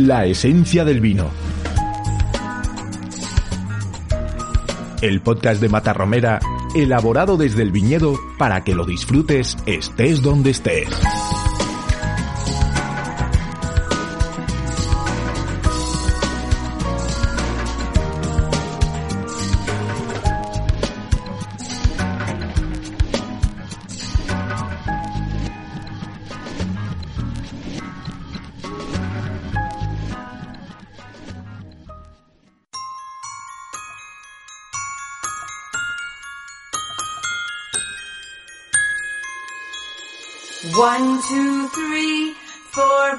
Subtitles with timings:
[0.00, 1.30] La esencia del vino.
[5.02, 6.40] El podcast de Mata Romera,
[6.74, 10.88] elaborado desde el viñedo para que lo disfrutes estés donde estés.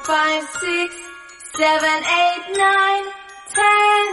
[0.04, 0.96] Five, six,
[1.56, 3.06] seven, eight, nine,
[3.54, 4.06] ten.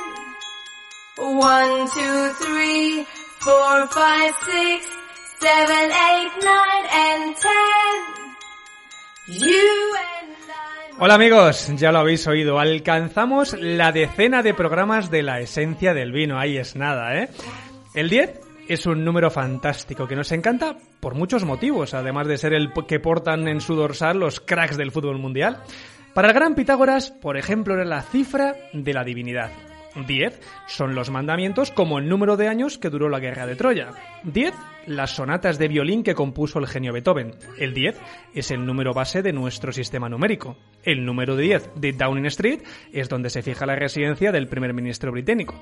[1.18, 3.06] One, two, three,
[3.40, 4.86] four, five, six,
[5.40, 7.96] seven, eight, nine, and ten.
[9.28, 11.00] You and I.
[11.00, 16.12] Hola amigos, ya lo habéis oído, alcanzamos la decena de programas de la esencia del
[16.12, 17.28] vino, ahí es nada, ¿eh?
[17.94, 20.76] El 10 es un número fantástico que nos encanta
[21.08, 24.92] por muchos motivos, además de ser el que portan en su dorsal los cracks del
[24.92, 25.62] fútbol mundial.
[26.12, 29.50] Para el gran Pitágoras, por ejemplo, era la cifra de la divinidad.
[30.06, 33.94] 10 son los mandamientos como el número de años que duró la guerra de Troya.
[34.24, 34.52] 10
[34.84, 37.34] las sonatas de violín que compuso el genio Beethoven.
[37.56, 37.96] El 10
[38.34, 40.58] es el número base de nuestro sistema numérico.
[40.82, 42.60] El número 10 de Downing Street
[42.92, 45.54] es donde se fija la residencia del primer ministro británico.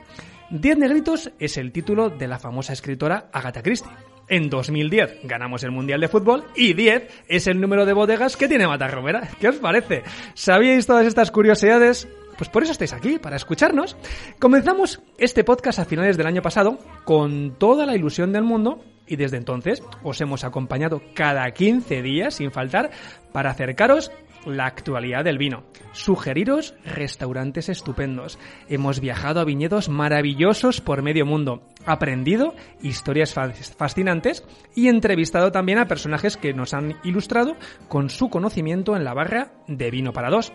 [0.50, 3.92] 10 negritos es el título de la famosa escritora Agatha Christie.
[4.28, 8.48] En 2010 ganamos el Mundial de Fútbol y 10 es el número de bodegas que
[8.48, 9.28] tiene Matarromera.
[9.40, 10.02] ¿Qué os parece?
[10.34, 12.08] ¿Sabíais todas estas curiosidades?
[12.36, 13.96] Pues por eso estáis aquí, para escucharnos.
[14.38, 19.16] Comenzamos este podcast a finales del año pasado con toda la ilusión del mundo y
[19.16, 22.90] desde entonces os hemos acompañado cada 15 días sin faltar
[23.32, 24.10] para acercaros
[24.46, 28.38] la actualidad del vino, sugeriros restaurantes estupendos.
[28.68, 35.88] Hemos viajado a viñedos maravillosos por medio mundo, aprendido historias fascinantes y entrevistado también a
[35.88, 37.56] personajes que nos han ilustrado
[37.88, 40.52] con su conocimiento en la barra de vino para dos.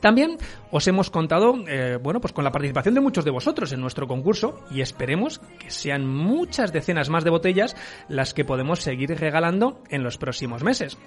[0.00, 0.38] También
[0.70, 4.06] os hemos contado, eh, bueno, pues con la participación de muchos de vosotros en nuestro
[4.06, 7.76] concurso y esperemos que sean muchas decenas más de botellas
[8.08, 10.98] las que podemos seguir regalando en los próximos meses.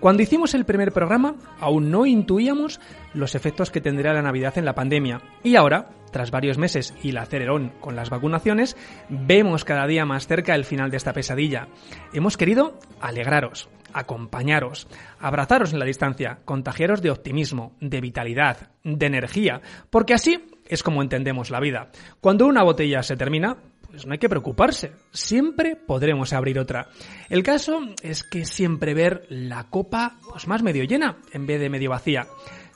[0.00, 2.80] Cuando hicimos el primer programa, aún no intuíamos
[3.14, 5.22] los efectos que tendría la Navidad en la pandemia.
[5.42, 8.76] Y ahora, tras varios meses y la acelerón con las vacunaciones,
[9.08, 11.68] vemos cada día más cerca el final de esta pesadilla.
[12.12, 14.86] Hemos querido alegraros, acompañaros,
[15.18, 21.02] abrazaros en la distancia, contagiaros de optimismo, de vitalidad, de energía, porque así es como
[21.02, 21.90] entendemos la vida.
[22.20, 23.56] Cuando una botella se termina,
[23.96, 26.90] pues no hay que preocuparse, siempre podremos abrir otra.
[27.30, 31.70] El caso es que siempre ver la copa pues más medio llena en vez de
[31.70, 32.26] medio vacía.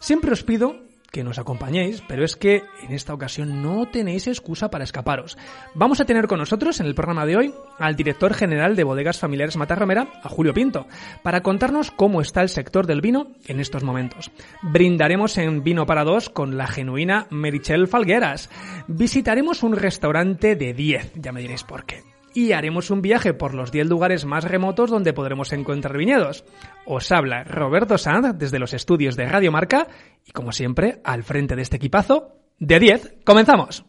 [0.00, 4.71] Siempre os pido que nos acompañéis, pero es que en esta ocasión no tenéis excusa
[4.71, 5.37] para escaparos.
[5.75, 9.19] Vamos a tener con nosotros en el programa de hoy al director general de Bodegas
[9.19, 10.87] Familiares Matarromera, a Julio Pinto,
[11.22, 14.31] para contarnos cómo está el sector del vino en estos momentos.
[14.62, 18.50] Brindaremos en Vino para Dos con la genuina Merichel Falgueras.
[18.87, 23.54] Visitaremos un restaurante de 10, ya me diréis por qué y haremos un viaje por
[23.54, 26.44] los 10 lugares más remotos donde podremos encontrar viñedos.
[26.86, 29.88] Os habla Roberto Sanz desde los estudios de Radio Marca
[30.26, 33.84] y como siempre, al frente de este equipazo, de 10, comenzamos.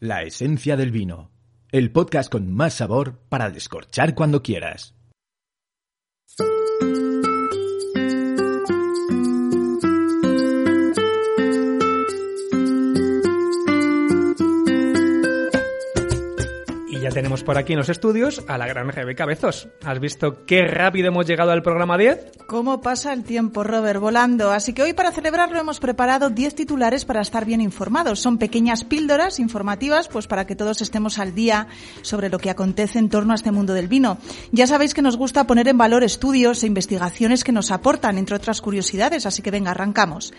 [0.00, 1.30] La esencia del vino,
[1.70, 4.94] el podcast con más sabor para descorchar cuando quieras.
[17.02, 19.68] Ya tenemos por aquí en los estudios a la gran Rebeca Bezos.
[19.84, 22.32] ¿Has visto qué rápido hemos llegado al programa 10?
[22.46, 24.52] ¿Cómo pasa el tiempo, Robert, volando?
[24.52, 28.20] Así que hoy para celebrarlo hemos preparado 10 titulares para estar bien informados.
[28.20, 31.66] Son pequeñas píldoras informativas pues para que todos estemos al día
[32.02, 34.18] sobre lo que acontece en torno a este mundo del vino.
[34.52, 38.36] Ya sabéis que nos gusta poner en valor estudios e investigaciones que nos aportan, entre
[38.36, 40.32] otras curiosidades, así que venga, arrancamos.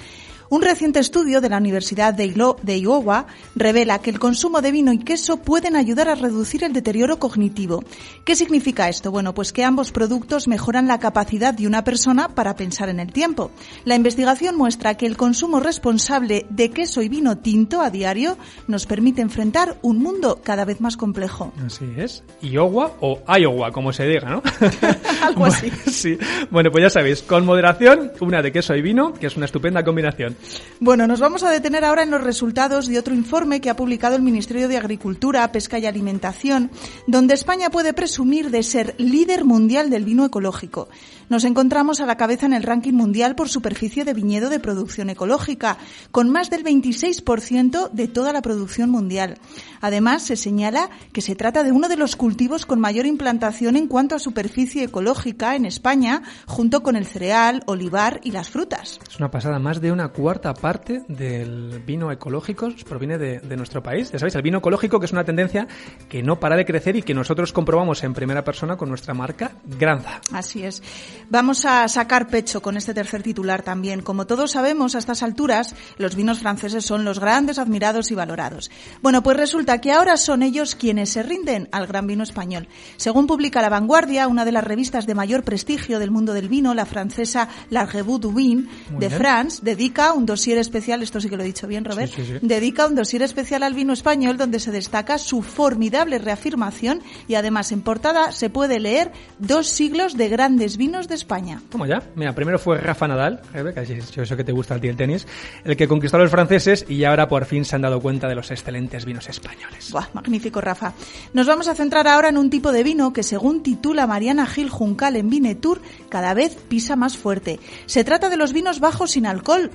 [0.49, 4.99] Un reciente estudio de la Universidad de, Iowa revela que el consumo de vino y
[4.99, 7.83] queso pueden ayudar a reducir el deterioro cognitivo.
[8.25, 9.11] ¿Qué significa esto?
[9.11, 13.11] Bueno, pues que ambos productos mejoran la capacidad de una persona para pensar en el
[13.11, 13.51] tiempo.
[13.85, 18.37] La investigación muestra que el consumo responsable de queso y vino tinto a diario
[18.67, 21.53] nos permite enfrentar un mundo cada vez más complejo.
[21.65, 22.23] Así es.
[22.41, 24.43] Iowa o Iowa, como se diga, ¿no?
[25.21, 25.69] Algo así.
[25.69, 26.17] Bueno, sí.
[26.51, 29.83] Bueno, pues ya sabéis, con moderación, una de queso y vino, que es una estupenda
[29.83, 30.35] combinación.
[30.79, 34.15] Bueno, nos vamos a detener ahora en los resultados de otro informe que ha publicado
[34.15, 36.71] el Ministerio de Agricultura, Pesca y Alimentación,
[37.07, 40.89] donde España puede presumir de ser líder mundial del vino ecológico.
[41.33, 45.09] Nos encontramos a la cabeza en el ranking mundial por superficie de viñedo de producción
[45.09, 45.79] ecológica,
[46.11, 49.39] con más del 26% de toda la producción mundial.
[49.81, 53.87] Además, se señala que se trata de uno de los cultivos con mayor implantación en
[53.87, 58.99] cuanto a superficie ecológica en España, junto con el cereal, olivar y las frutas.
[59.09, 63.81] Es una pasada, más de una cuarta parte del vino ecológico proviene de, de nuestro
[63.81, 64.11] país.
[64.11, 65.67] Ya sabéis, el vino ecológico que es una tendencia
[66.07, 69.53] que no para de crecer y que nosotros comprobamos en primera persona con nuestra marca
[69.65, 70.21] Granza.
[70.31, 70.83] Así es.
[71.29, 74.01] Vamos a sacar pecho con este tercer titular también.
[74.01, 78.69] Como todos sabemos, a estas alturas, los vinos franceses son los grandes, admirados y valorados.
[79.01, 82.67] Bueno, pues resulta que ahora son ellos quienes se rinden al gran vino español.
[82.97, 86.73] Según publica La Vanguardia, una de las revistas de mayor prestigio del mundo del vino,
[86.73, 89.09] la francesa La Revue du Vin de.
[89.13, 92.33] France, dedica un dossier especial, esto sí que lo he dicho bien, Robert, Sí, sí,
[92.33, 92.39] sí.
[92.41, 97.71] dedica un dossier especial al vino español donde se destaca su formidable reafirmación y además
[97.71, 101.61] en portada se puede leer dos siglos de grandes vinos de España.
[101.69, 102.01] Toma ya.
[102.15, 103.41] Mira, primero fue Rafa Nadal,
[103.85, 105.27] si- si eso que te gusta a ti el tenis,
[105.63, 108.35] el que conquistó a los franceses y ahora por fin se han dado cuenta de
[108.35, 109.91] los excelentes vinos españoles.
[109.91, 110.93] Buah, magnífico, Rafa.
[111.33, 114.69] Nos vamos a centrar ahora en un tipo de vino que, según titula Mariana Gil
[114.69, 117.59] Juncal en Vinetour, cada vez pisa más fuerte.
[117.85, 119.71] Se trata de los vinos bajos sin alcohol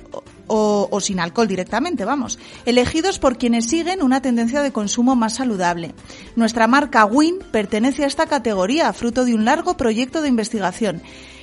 [0.49, 5.35] o, o- sin alcohol directamente, vamos, elegidos por quienes siguen una tendencia de consumo más
[5.35, 5.95] saludable.
[6.35, 11.01] Nuestra marca Win pertenece a esta categoría, fruto de un largo proyecto de investigación.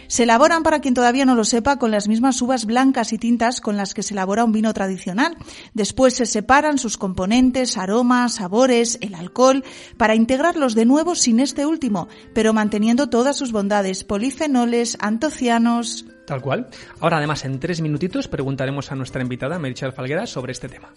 [0.08, 3.60] Se elaboran, para quien todavía no lo sepa, con las mismas uvas blancas y tintas
[3.60, 5.36] con las que se elabora un vino tradicional.
[5.74, 9.64] Después se separan sus componentes, aromas, sabores, el alcohol,
[9.96, 16.04] para integrarlos de nuevo sin este último, pero manteniendo todas sus bondades, polifenoles, antocianos.
[16.26, 16.66] Tal cual.
[17.00, 20.92] Ahora, además, en tres minutitos preguntaremos a nuestra invitada, Merichel Falguera, sobre este tema.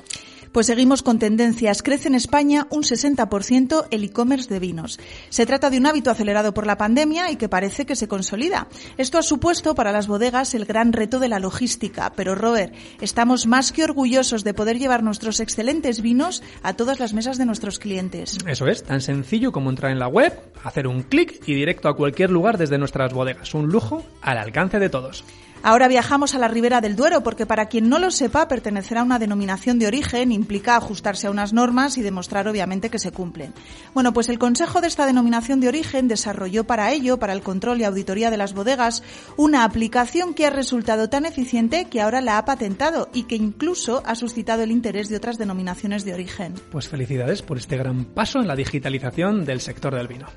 [0.51, 1.83] Pues seguimos con tendencias.
[1.83, 4.99] Crece en España un 60% el e-commerce de vinos.
[5.29, 8.67] Se trata de un hábito acelerado por la pandemia y que parece que se consolida.
[8.97, 12.13] Esto ha supuesto para las bodegas el gran reto de la logística.
[12.15, 17.13] Pero, Robert, estamos más que orgullosos de poder llevar nuestros excelentes vinos a todas las
[17.13, 18.37] mesas de nuestros clientes.
[18.47, 21.95] Eso es, tan sencillo como entrar en la web, hacer un clic y directo a
[21.95, 23.53] cualquier lugar desde nuestras bodegas.
[23.53, 25.23] Un lujo al alcance de todos.
[25.61, 29.03] Ahora viajamos a la Ribera del Duero porque para quien no lo sepa, pertenecer a
[29.03, 33.53] una denominación de origen implica ajustarse a unas normas y demostrar obviamente que se cumplen.
[33.93, 37.81] Bueno, pues el Consejo de esta denominación de origen desarrolló para ello, para el control
[37.81, 39.03] y auditoría de las bodegas,
[39.35, 44.01] una aplicación que ha resultado tan eficiente que ahora la ha patentado y que incluso
[44.05, 46.53] ha suscitado el interés de otras denominaciones de origen.
[46.71, 50.27] Pues felicidades por este gran paso en la digitalización del sector del vino.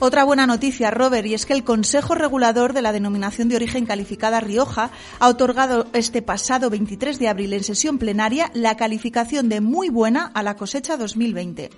[0.00, 3.86] Otra buena noticia, Robert, y es que el Consejo Regulador de la Denominación de Origen
[3.86, 9.60] Calificada Rioja ha otorgado este pasado 23 de abril en sesión plenaria la calificación de
[9.60, 11.70] muy buena a la cosecha 2020.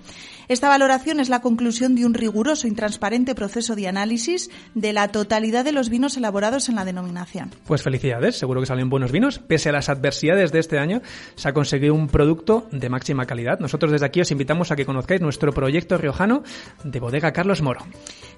[0.47, 5.09] Esta valoración es la conclusión de un riguroso y transparente proceso de análisis de la
[5.09, 7.51] totalidad de los vinos elaborados en la denominación.
[7.65, 9.39] Pues felicidades, seguro que salen buenos vinos.
[9.39, 11.01] Pese a las adversidades de este año,
[11.35, 13.59] se ha conseguido un producto de máxima calidad.
[13.59, 16.43] Nosotros desde aquí os invitamos a que conozcáis nuestro proyecto riojano
[16.83, 17.85] de Bodega Carlos Moro.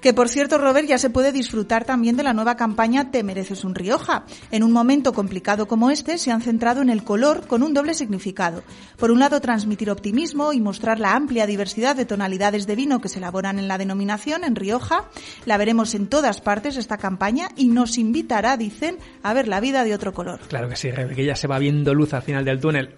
[0.01, 3.65] Que por cierto, Robert, ya se puede disfrutar también de la nueva campaña Te mereces
[3.65, 4.25] un Rioja.
[4.49, 7.93] En un momento complicado como este, se han centrado en el color con un doble
[7.93, 8.63] significado.
[8.97, 13.09] Por un lado, transmitir optimismo y mostrar la amplia diversidad de tonalidades de vino que
[13.09, 15.09] se elaboran en la denominación, en Rioja.
[15.45, 19.83] La veremos en todas partes esta campaña y nos invitará, dicen, a ver la vida
[19.83, 20.39] de otro color.
[20.47, 22.95] Claro que sí, que ya se va viendo luz al final del túnel.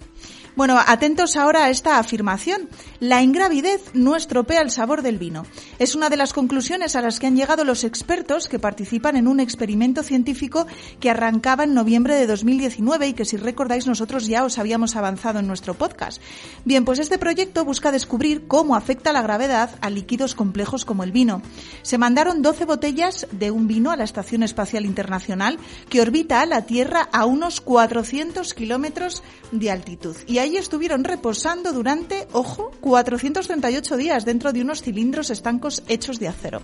[0.53, 2.67] Bueno, atentos ahora a esta afirmación.
[2.99, 5.45] La ingravidez no estropea el sabor del vino.
[5.79, 9.29] Es una de las conclusiones a las que han llegado los expertos que participan en
[9.29, 10.67] un experimento científico
[10.99, 15.39] que arrancaba en noviembre de 2019 y que si recordáis nosotros ya os habíamos avanzado
[15.39, 16.21] en nuestro podcast.
[16.65, 21.13] Bien, pues este proyecto busca descubrir cómo afecta la gravedad a líquidos complejos como el
[21.13, 21.41] vino.
[21.81, 26.45] Se mandaron 12 botellas de un vino a la Estación Espacial Internacional que orbita a
[26.45, 30.17] la Tierra a unos 400 kilómetros de altitud.
[30.41, 36.61] Ahí estuvieron reposando durante, ojo, 438 días dentro de unos cilindros estancos hechos de acero.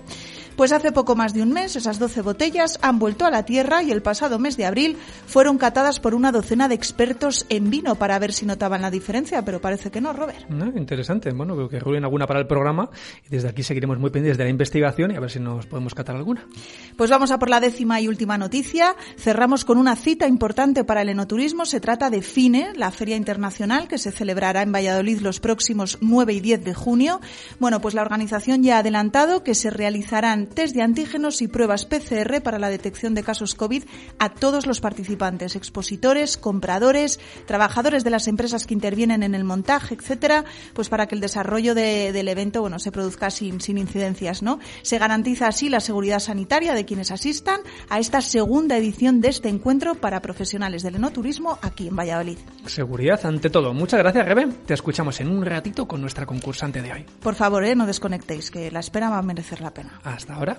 [0.56, 3.84] Pues hace poco más de un mes esas 12 botellas han vuelto a la tierra
[3.84, 7.94] y el pasado mes de abril fueron catadas por una docena de expertos en vino
[7.96, 10.50] para ver si notaban la diferencia, pero parece que no, Robert.
[10.50, 11.32] No, interesante.
[11.32, 12.90] Bueno, veo que rulen alguna para el programa
[13.28, 15.94] y desde aquí seguiremos muy pendientes de la investigación y a ver si nos podemos
[15.94, 16.48] catar alguna.
[16.96, 18.96] Pues vamos a por la décima y última noticia.
[19.16, 21.66] Cerramos con una cita importante para el enoturismo.
[21.66, 26.34] Se trata de FINE, la Feria Internacional que se celebrará en Valladolid los próximos 9
[26.34, 27.20] y 10 de junio.
[27.60, 31.86] Bueno, pues la organización ya ha adelantado que se realizarán test de antígenos y pruebas
[31.86, 33.84] PCR para la detección de casos COVID
[34.20, 39.96] a todos los participantes, expositores, compradores, trabajadores de las empresas que intervienen en el montaje,
[39.96, 44.42] etcétera, pues para que el desarrollo de- del evento bueno, se produzca sin, sin incidencias,
[44.42, 44.60] ¿no?
[44.82, 47.60] Se garantiza así la seguridad sanitaria de quienes asistan
[47.90, 52.38] a esta segunda edición de este encuentro para profesionales del enoturismo aquí en Valladolid.
[52.66, 53.57] Seguridad ante todo.
[53.62, 54.48] Muchas gracias, Rebe.
[54.66, 57.06] Te escuchamos en un ratito con nuestra concursante de hoy.
[57.22, 57.76] Por favor, ¿eh?
[57.76, 60.00] no desconectéis, que la espera va a merecer la pena.
[60.04, 60.58] Hasta ahora.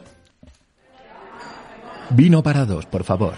[2.10, 3.34] Vino para dos, por favor.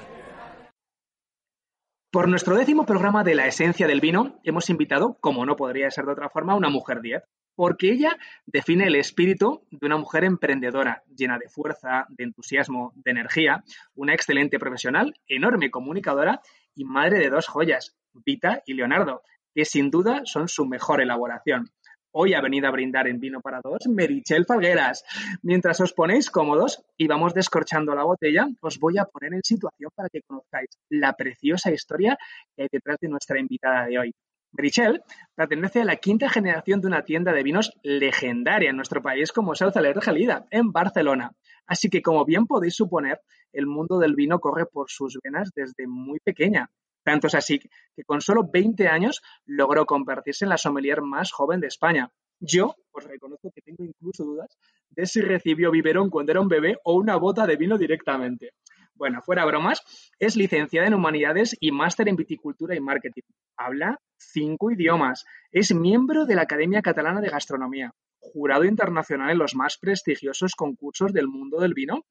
[2.11, 6.07] Por nuestro décimo programa de La Esencia del Vino, hemos invitado, como no podría ser
[6.07, 7.23] de otra forma, a una mujer 10,
[7.55, 13.11] porque ella define el espíritu de una mujer emprendedora, llena de fuerza, de entusiasmo, de
[13.11, 13.63] energía,
[13.95, 16.41] una excelente profesional, enorme comunicadora
[16.75, 19.23] y madre de dos joyas, Vita y Leonardo,
[19.55, 21.71] que sin duda son su mejor elaboración.
[22.13, 25.05] Hoy ha venido a brindar en vino para dos Merichel Falgueras.
[25.43, 29.91] Mientras os ponéis cómodos y vamos descorchando la botella, os voy a poner en situación
[29.95, 32.19] para que conozcáis la preciosa historia
[32.57, 34.15] que hay detrás de nuestra invitada de hoy.
[34.53, 35.03] Merichel
[35.37, 39.55] pertenece a la quinta generación de una tienda de vinos legendaria en nuestro país como
[39.55, 41.31] South Aler Gelida, en Barcelona.
[41.67, 43.21] Así que, como bien podéis suponer,
[43.53, 46.69] el mundo del vino corre por sus venas desde muy pequeña.
[47.03, 47.59] Tanto es así
[47.95, 52.11] que con solo 20 años logró convertirse en la sommelier más joven de España.
[52.39, 54.59] Yo os reconozco que tengo incluso dudas
[54.91, 58.53] de si recibió biberón cuando era un bebé o una bota de vino directamente.
[58.95, 59.83] Bueno, fuera bromas,
[60.19, 63.23] es licenciada en Humanidades y máster en Viticultura y Marketing.
[63.57, 65.25] Habla cinco idiomas.
[65.51, 71.15] Es miembro de la Academia Catalana de Gastronomía, jurado internacional en los más prestigiosos concursos
[71.15, 72.05] del mundo del vino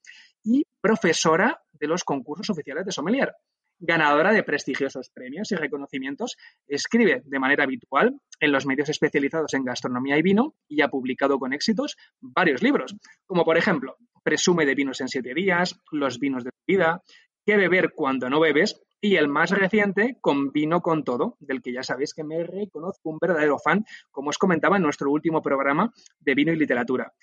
[0.44, 3.36] y profesora de los concursos oficiales de sommelier
[3.80, 9.64] ganadora de prestigiosos premios y reconocimientos, escribe de manera habitual en los medios especializados en
[9.64, 12.96] gastronomía y vino y ha publicado con éxitos varios libros,
[13.26, 17.02] como por ejemplo Presume de vinos en siete días, Los vinos de tu vida,
[17.46, 21.72] Qué beber cuando no bebes y el más reciente, Con vino con todo, del que
[21.72, 25.94] ya sabéis que me reconozco un verdadero fan, como os comentaba en nuestro último programa
[26.20, 27.14] de vino y literatura.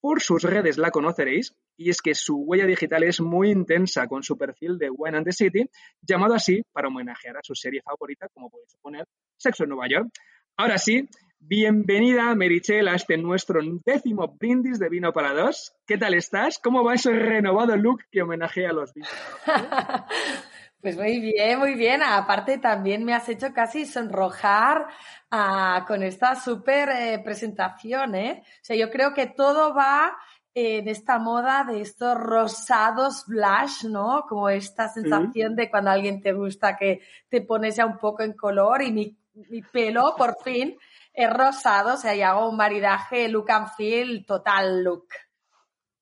[0.00, 4.22] Por sus redes la conoceréis y es que su huella digital es muy intensa con
[4.22, 5.68] su perfil de Wine and the City,
[6.02, 10.08] llamado así para homenajear a su serie favorita, como podéis suponer, Sexo en Nueva York.
[10.56, 15.72] Ahora sí, bienvenida Merichel a este nuestro décimo brindis de vino para dos.
[15.86, 16.58] ¿Qué tal estás?
[16.58, 19.10] ¿Cómo va ese renovado look que homenajea a los vinos?
[20.80, 22.02] Pues muy bien, muy bien.
[22.02, 24.86] Aparte también me has hecho casi sonrojar
[25.30, 28.42] ah, con esta súper eh, presentación, ¿eh?
[28.44, 30.16] O sea, yo creo que todo va
[30.54, 34.24] en esta moda de estos rosados blush, ¿no?
[34.28, 38.34] Como esta sensación de cuando alguien te gusta que te pones ya un poco en
[38.34, 40.76] color y mi, mi pelo por fin
[41.12, 45.08] es rosado, o sea, y hago un maridaje look and feel, total look.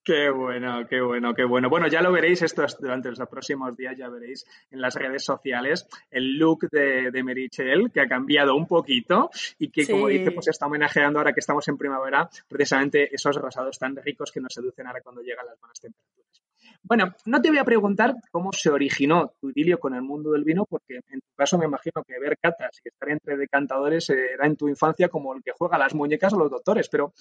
[0.06, 1.68] Qué bueno, qué bueno, qué bueno.
[1.68, 5.24] Bueno, ya lo veréis esto es- durante los próximos días, ya veréis en las redes
[5.24, 10.30] sociales el look de, de Merichel, que ha cambiado un poquito y que, como dice,
[10.30, 14.54] pues está homenajeando ahora que estamos en primavera, precisamente esos rosados tan ricos que nos
[14.54, 16.45] seducen ahora cuando llegan las buenas temperaturas.
[16.88, 20.44] Bueno, no te voy a preguntar cómo se originó tu idilio con el mundo del
[20.44, 24.46] vino, porque en tu caso me imagino que ver catas y estar entre decantadores era
[24.46, 27.12] en tu infancia como el que juega las muñecas o los doctores, pero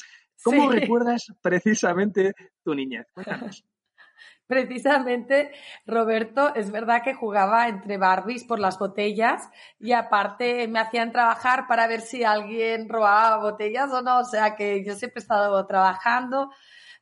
[0.44, 0.80] ¿cómo Sí.
[0.80, 3.08] recuerdas precisamente tu niñez?
[3.14, 3.64] Cuéntanos.
[4.48, 5.52] Precisamente,
[5.88, 11.66] Roberto, es verdad que jugaba entre Barbies por las botellas y aparte me hacían trabajar
[11.68, 14.20] para ver si alguien robaba botellas o no.
[14.20, 16.52] O sea que yo siempre he estado trabajando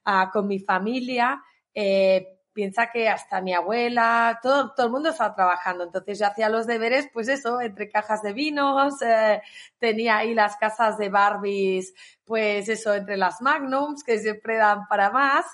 [0.06, 1.44] ah, con mi familia.
[1.76, 5.84] Eh, piensa que hasta mi abuela, todo, todo el mundo estaba trabajando.
[5.84, 9.42] Entonces yo hacía los deberes, pues eso, entre cajas de vinos, eh,
[9.80, 11.94] tenía ahí las casas de Barbies,
[12.24, 15.46] pues eso, entre las Magnums, que siempre dan para más.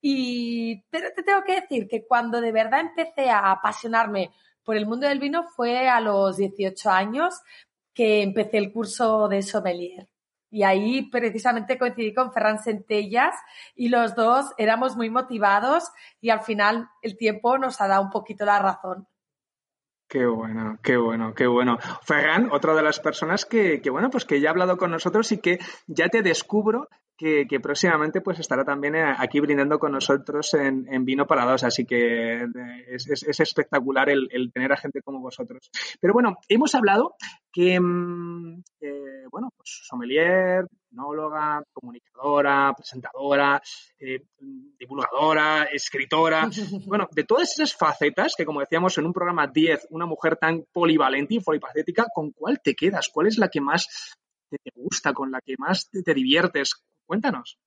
[0.00, 4.30] Y, pero te tengo que decir que cuando de verdad empecé a apasionarme
[4.64, 7.40] por el mundo del vino fue a los 18 años
[7.94, 10.08] que empecé el curso de sommelier.
[10.50, 13.34] Y ahí precisamente coincidí con Ferran Centellas
[13.74, 18.10] y los dos éramos muy motivados y al final el tiempo nos ha dado un
[18.10, 19.06] poquito la razón.
[20.08, 21.78] Qué bueno, qué bueno, qué bueno.
[22.02, 25.38] Ferran, otra de las personas que, bueno, pues que ya ha hablado con nosotros y
[25.38, 31.04] que ya te descubro que, próximamente pues estará también eh, aquí brindando con nosotros en,
[31.04, 32.46] Vino para Dos, así que eh,
[32.88, 35.70] es, es, es espectacular el, tener a gente como vosotros.
[36.00, 37.16] Pero bueno, hemos hablado
[37.52, 38.62] que, mm,
[39.26, 43.60] eh, bueno, pues sommelier, tecnóloga, comunicadora, presentadora,
[43.98, 44.22] eh,
[44.78, 46.48] divulgadora, escritora,
[46.86, 50.64] bueno, de todas esas facetas que como decíamos en un programa 10, una mujer tan
[50.72, 53.08] polivalente y polifacética, ¿con cuál te quedas?
[53.12, 54.16] ¿Cuál es la que más
[54.48, 56.84] te gusta, con la que más te, te diviertes?
[57.04, 57.58] Cuéntanos.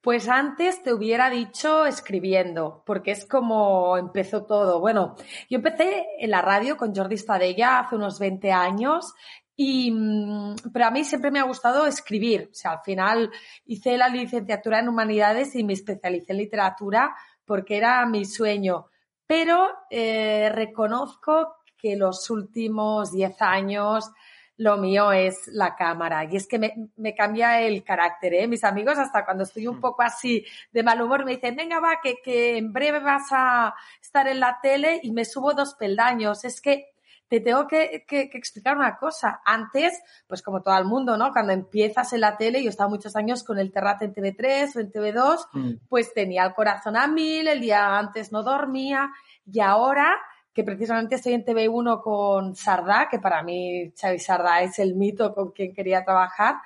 [0.00, 4.78] Pues antes te hubiera dicho escribiendo, porque es como empezó todo.
[4.78, 5.16] Bueno,
[5.50, 9.14] yo empecé en la radio con Jordi Stadella hace unos 20 años
[9.56, 12.50] y, mm, pero a mí siempre me ha gustado escribir.
[12.52, 13.30] O sea, al final
[13.64, 18.90] hice la licenciatura en humanidades y me especialicé en literatura porque era mi sueño.
[19.26, 24.10] Pero eh, reconozco que los últimos 10 años
[24.58, 26.24] lo mío es la cámara.
[26.24, 28.46] Y es que me, me cambia el carácter, ¿eh?
[28.46, 32.00] Mis amigos, hasta cuando estoy un poco así de mal humor, me dicen, venga, va,
[32.02, 36.44] que, que en breve vas a estar en la tele y me subo dos peldaños.
[36.44, 36.95] Es que
[37.28, 39.40] te tengo que, que, que, explicar una cosa.
[39.44, 41.32] Antes, pues como todo el mundo, ¿no?
[41.32, 44.80] Cuando empiezas en la tele, yo estaba muchos años con el Terrat en TV3 o
[44.80, 45.72] en TV2, mm.
[45.88, 49.10] pues tenía el corazón a mil, el día antes no dormía
[49.44, 50.16] y ahora
[50.52, 55.34] que precisamente estoy en TV1 con Sardá, que para mí Xavi Sardá es el mito
[55.34, 56.56] con quien quería trabajar.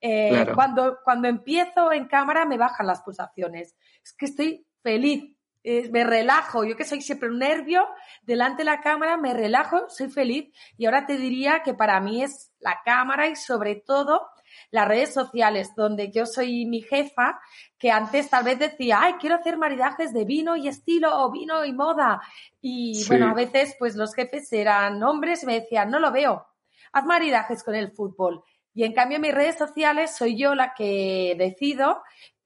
[0.00, 0.54] Eh, claro.
[0.54, 3.74] cuando, cuando empiezo en cámara me bajan las pulsaciones.
[4.04, 6.64] Es que estoy feliz, eh, me relajo.
[6.64, 7.86] Yo que soy siempre un nervio,
[8.22, 10.52] delante de la cámara me relajo, soy feliz.
[10.76, 14.28] Y ahora te diría que para mí es la cámara y sobre todo
[14.70, 17.40] las redes sociales, donde yo soy mi jefa,
[17.78, 21.64] que antes tal vez decía, ay, quiero hacer maridajes de vino y estilo o vino
[21.64, 22.20] y moda.
[22.60, 23.08] Y sí.
[23.08, 26.46] bueno, a veces pues los jefes eran hombres y me decían, no lo veo,
[26.92, 28.42] haz maridajes con el fútbol.
[28.72, 32.02] Y en cambio en mis redes sociales soy yo la que decido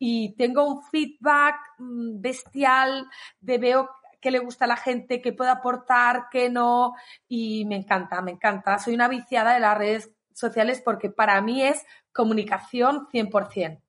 [0.06, 3.08] y tengo un feedback mm, bestial
[3.40, 3.88] de veo
[4.20, 6.92] que le gusta a la gente, que puede aportar, que no.
[7.26, 8.78] Y me encanta, me encanta.
[8.78, 13.80] Soy una viciada de las redes sociales porque para mí es comunicación 100%.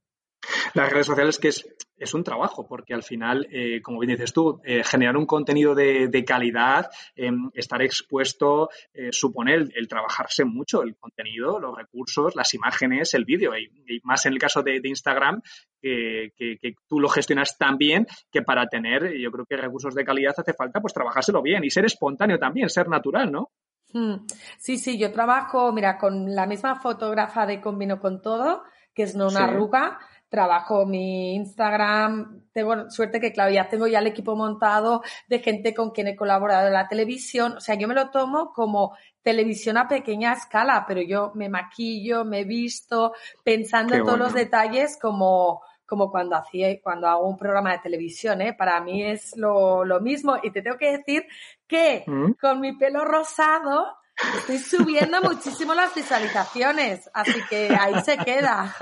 [0.73, 1.65] Las redes sociales que es,
[1.97, 5.73] es un trabajo, porque al final, eh, como bien dices tú, eh, generar un contenido
[5.73, 11.75] de, de calidad, eh, estar expuesto, eh, supone el, el, trabajarse mucho el contenido, los
[11.75, 15.41] recursos, las imágenes, el vídeo, y, y, más en el caso de, de Instagram,
[15.81, 20.03] que, que, tú lo gestionas tan bien que para tener, yo creo que recursos de
[20.03, 23.51] calidad hace falta pues trabajárselo bien y ser espontáneo también, ser natural, ¿no?
[23.93, 24.25] Hmm.
[24.57, 28.63] Sí, sí, yo trabajo, mira, con la misma fotógrafa de Combino con Todo,
[28.95, 29.43] que es no una sí.
[29.43, 35.39] arruga, trabajo mi Instagram, tengo suerte que, claro, ya tengo ya el equipo montado de
[35.39, 38.95] gente con quien he colaborado en la televisión, o sea, yo me lo tomo como
[39.21, 44.25] televisión a pequeña escala, pero yo me maquillo, me visto, pensando Qué en todos bueno.
[44.25, 48.53] los detalles como, como cuando hacía, cuando hago un programa de televisión, ¿eh?
[48.53, 50.37] Para mí es lo, lo mismo.
[50.43, 51.25] Y te tengo que decir
[51.67, 52.33] que ¿Mm?
[52.33, 53.97] con mi pelo rosado
[54.37, 58.75] estoy subiendo muchísimo las visualizaciones, así que ahí se queda.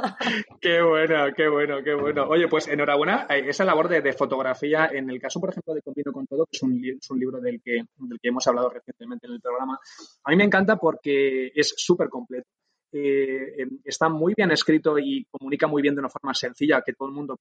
[0.62, 2.26] Qué bueno, qué bueno, qué bueno.
[2.30, 4.90] Oye, pues enhorabuena esa labor de, fotografía.
[4.92, 7.40] En el caso, por ejemplo, de Combino con Todo, que es un, es un libro
[7.40, 9.80] del que, del que hemos hablado recientemente en el programa,
[10.24, 12.48] a mí me encanta porque es súper completo
[12.96, 17.08] eh, está muy bien escrito y comunica muy bien de una forma sencilla que todo
[17.08, 17.40] el mundo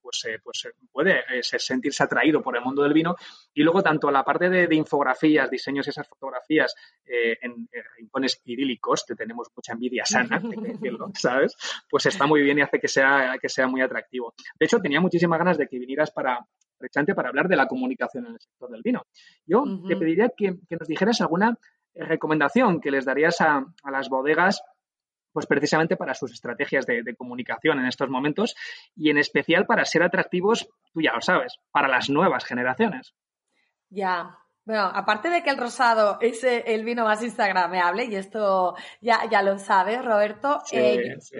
[0.00, 3.16] pues, eh, pues eh, puede sentirse atraído por el mundo del vino.
[3.52, 8.40] Y luego tanto la parte de, de infografías, diseños y esas fotografías en, en, rincones
[8.44, 11.56] idílicos, que tenemos mucha envidia sana, decirlo, ¿sabes?
[11.90, 14.34] Pues está muy bien y hace que sea, que sea muy atractivo.
[14.58, 16.46] De hecho, tenía muchísimas ganas de que vinieras para,
[17.16, 19.06] para hablar de la comunicación en el sector del vino.
[19.44, 19.88] Yo uh -huh.
[19.88, 21.58] te pediría que, que, nos dijeras alguna
[21.98, 24.62] recomendación que les darías a, a las bodegas
[25.32, 28.56] pues precisamente para sus estrategias de, de, comunicación en estos momentos
[28.96, 33.14] y en especial para ser atractivos, tú ya lo sabes, para las nuevas generaciones.
[33.90, 39.26] Ya, bueno, aparte de que el rosado es el vino más instagramable, y esto ya,
[39.30, 41.36] ya lo sabes, Roberto, sí, eh, sí.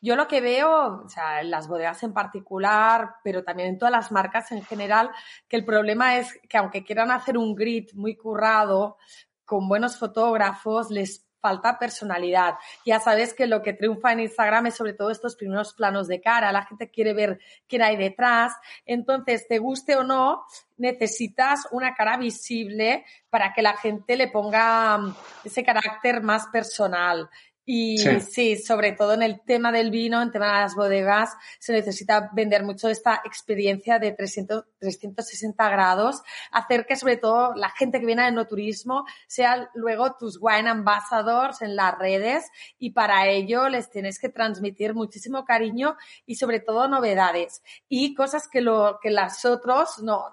[0.00, 3.92] yo lo que veo, o sea, en las bodegas en particular, pero también en todas
[3.92, 5.10] las marcas en general,
[5.48, 8.96] que el problema es que aunque quieran hacer un grid muy currado,
[9.44, 12.54] con buenos fotógrafos, les falta personalidad.
[12.86, 16.22] Ya sabes que lo que triunfa en Instagram es sobre todo estos primeros planos de
[16.22, 16.50] cara.
[16.52, 18.54] La gente quiere ver qué hay detrás.
[18.86, 20.46] Entonces, te guste o no,
[20.78, 27.28] necesitas una cara visible para que la gente le ponga mm, ese carácter más personal.
[27.66, 28.20] Y Sí.
[28.20, 28.56] sí.
[28.56, 32.62] sobre todo en el tema del vino, en tema de las bodegas, se necesita vender
[32.62, 38.22] mucho esta experiencia de 300, 360 grados, hacer que sobre todo la gente que viene
[38.22, 42.44] al enoturismo sea luego tus wine ambassadors en las redes
[42.78, 45.96] y para ello les tienes que transmitir muchísimo cariño
[46.26, 50.30] y sobre todo novedades y cosas que lo que las otros no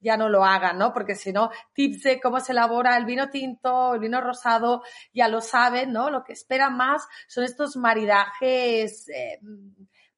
[0.00, 0.92] ya no lo hagan, ¿no?
[0.92, 4.82] Porque si no, tips de cómo se elabora el vino tinto, el vino rosado,
[5.12, 6.10] ya lo saben, ¿no?
[6.10, 9.40] Lo que esperan más son estos maridajes eh,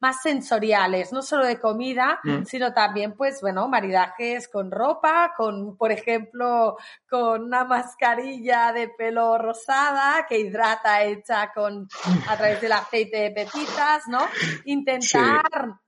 [0.01, 2.45] más sensoriales, no solo de comida, Mm.
[2.45, 6.77] sino también, pues, bueno, maridajes con ropa, con, por ejemplo,
[7.09, 11.89] con una mascarilla de pelo rosada que hidrata hecha con,
[12.29, 14.21] a través del aceite de pepitas, ¿no?
[14.65, 15.43] Intentar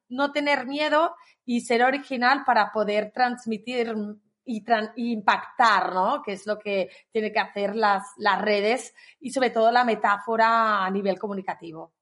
[0.09, 3.94] no tener miedo y ser original para poder transmitir
[4.44, 4.64] y,
[4.96, 6.23] impactar, ¿no?
[6.23, 10.85] Que es lo que tiene que hacer las, las redes y sobre todo la metáfora
[10.85, 11.92] a nivel comunicativo.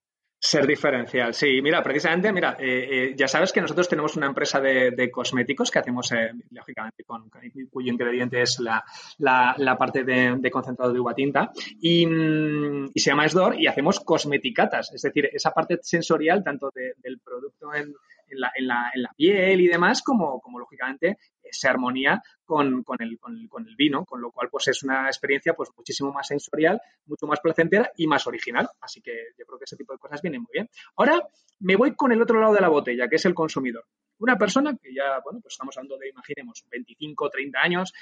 [0.41, 1.61] Ser diferencial, sí.
[1.61, 5.69] Mira, precisamente, mira, eh, eh, ya sabes que nosotros tenemos una empresa de, de cosméticos
[5.69, 7.29] que hacemos, eh, lógicamente, con,
[7.73, 8.85] cuyo ingrediente es la,
[9.19, 13.67] la- la parte de, concentrado de uva tinta, y, mm, y se llama Esdor, y
[13.67, 17.93] hacemos cosmeticatas, es decir, esa parte sensorial tanto de- del producto en,
[18.31, 21.19] en la, en, la, en la piel y demás, como, como lógicamente
[21.51, 25.55] se armonía con, con, el, con, el, vino, con lo cual pues es una experiencia
[25.55, 28.69] pues muchísimo más sensorial, mucho más placentera y más original.
[28.81, 30.69] Así que yo creo que ese tipo de cosas vienen muy bien.
[30.97, 31.21] Ahora
[31.61, 33.85] me voy con el otro lado de la botella, que es el consumidor.
[34.19, 37.93] Una persona que ya, bueno, pues estamos hablando de, imaginemos, 25, 30 años,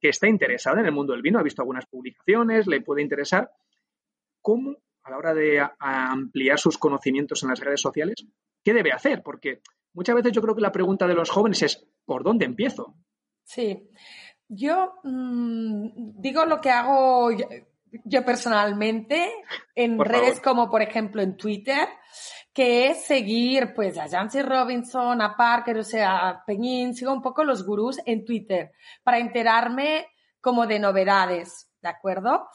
[0.00, 3.50] que está interesada en el mundo del vino, ha visto algunas publicaciones, le puede interesar.
[4.40, 8.26] ¿Cómo, a la hora de ampliar sus conocimientos en las redes sociales,
[8.64, 9.22] qué debe hacer?
[9.22, 9.60] Porque
[9.92, 12.94] muchas veces yo creo que la pregunta de los jóvenes es, ¿por dónde empiezo?
[13.44, 13.88] Sí,
[14.48, 17.46] yo mm, digo lo que hago yo,
[18.04, 19.30] yo personalmente
[19.74, 20.42] en Por redes favor.
[20.42, 21.88] como por ejemplo en Twitter,
[22.52, 27.22] que es seguir pues a Jancy Robinson, a Parker, o sea, a Peñín, sigo un
[27.22, 28.72] poco los gurús en Twitter
[29.02, 30.06] para enterarme
[30.40, 32.48] como de novedades, ¿de acuerdo?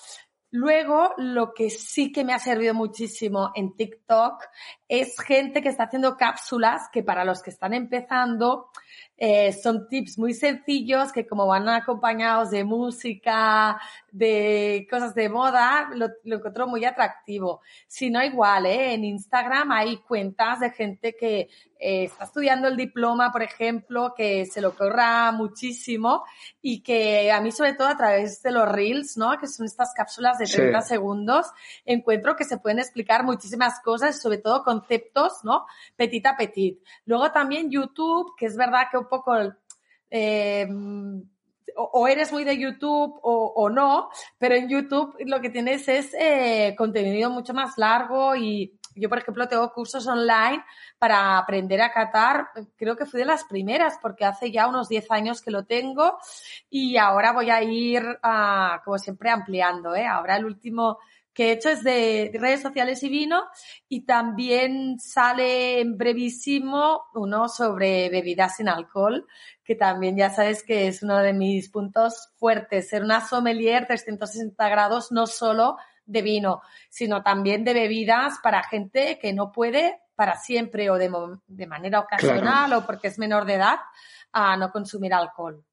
[0.51, 4.43] Luego, lo que sí que me ha servido muchísimo en TikTok
[4.87, 8.69] es gente que está haciendo cápsulas que para los que están empezando
[9.15, 13.79] eh, son tips muy sencillos que como van acompañados de música,
[14.11, 17.61] de cosas de moda, lo, lo encuentro muy atractivo.
[17.87, 18.93] Si no, igual, ¿eh?
[18.93, 21.49] en Instagram hay cuentas de gente que
[21.81, 26.25] eh, está estudiando el diploma, por ejemplo, que se lo corra muchísimo
[26.61, 29.37] y que a mí sobre todo a través de los reels, ¿no?
[29.37, 30.57] Que son estas cápsulas de Sí.
[30.57, 31.45] 30 segundos,
[31.85, 35.65] encuentro que se pueden explicar muchísimas cosas, sobre todo conceptos, ¿no?
[35.95, 36.79] Petit a petit.
[37.05, 39.35] Luego también YouTube, que es verdad que un poco
[40.09, 40.67] eh,
[41.75, 46.13] o, eres muy de YouTube o, o no, pero en YouTube lo que tienes es
[46.13, 50.63] eh, contenido mucho más largo y yo, por ejemplo, tengo cursos online
[50.97, 52.49] para aprender a catar.
[52.75, 56.17] Creo que fui de las primeras porque hace ya unos 10 años que lo tengo
[56.69, 59.95] y ahora voy a ir, ah, como siempre, ampliando.
[59.95, 60.05] ¿eh?
[60.05, 60.99] Ahora el último
[61.39, 63.43] que he hecho es de redes sociales y vino
[63.87, 69.25] y también sale en brevísimo uno sobre bebidas sin alcohol,
[69.63, 74.67] que también ya sabes que es uno de mis puntos fuertes, ser una sommelier 360
[74.67, 80.35] grados, no solo de vino, sino también de bebidas para gente que no puede para
[80.35, 81.07] siempre o de,
[81.67, 83.79] manera ocasional o porque es menor de edad
[84.33, 85.63] a no consumir alcohol.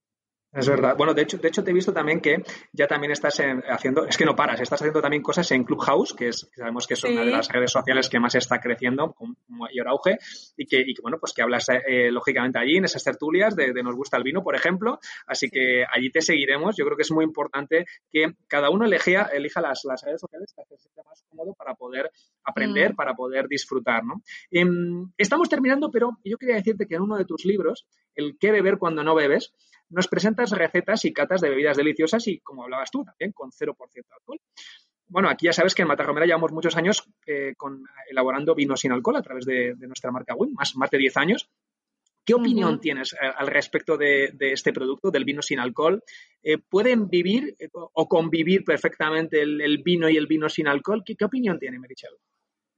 [0.56, 0.96] Es verdad.
[0.96, 2.42] Bueno, de hecho, de hecho te he visto también que
[2.72, 6.14] ya también estás en- haciendo, es que no paras, estás haciendo también cosas en Clubhouse,
[6.14, 9.12] que, es, que sabemos que es una de las redes sociales que más está creciendo
[9.12, 10.16] con mayor auge
[10.56, 13.72] y que, y que, bueno, pues que hablas eh, lógicamente allí en esas tertulias de,
[13.74, 14.98] de Nos gusta el vino, por ejemplo.
[15.26, 16.74] Así que allí te seguiremos.
[16.76, 20.54] Yo creo que es muy importante que cada uno elija, elija las, las redes sociales
[20.56, 22.10] que se sienta más cómodo para poder
[22.44, 22.96] aprender, Mm.
[22.96, 24.22] para poder disfrutar, ¿no?
[24.50, 28.50] Em, estamos terminando, pero yo quería decirte que en uno de tus libros, El qué
[28.50, 29.52] beber cuando no bebes,
[29.90, 33.76] nos presentas recetas y catas de bebidas deliciosas y, como hablabas tú, también con 0%
[33.92, 34.40] de alcohol.
[35.08, 38.92] Bueno, aquí ya sabes que en Matarromera llevamos muchos años eh, con, elaborando vinos sin
[38.92, 41.48] alcohol a través de, de nuestra marca Win, más, más de 10 años.
[42.24, 46.02] ¿Qué opinión tienes eh, al respecto de, de este producto, del vino sin alcohol?
[46.42, 51.04] Eh, ¿Pueden vivir o convivir perfectamente el, el vino y el vino sin alcohol?
[51.06, 52.10] ¿Qué, qué opinión tiene Merichel?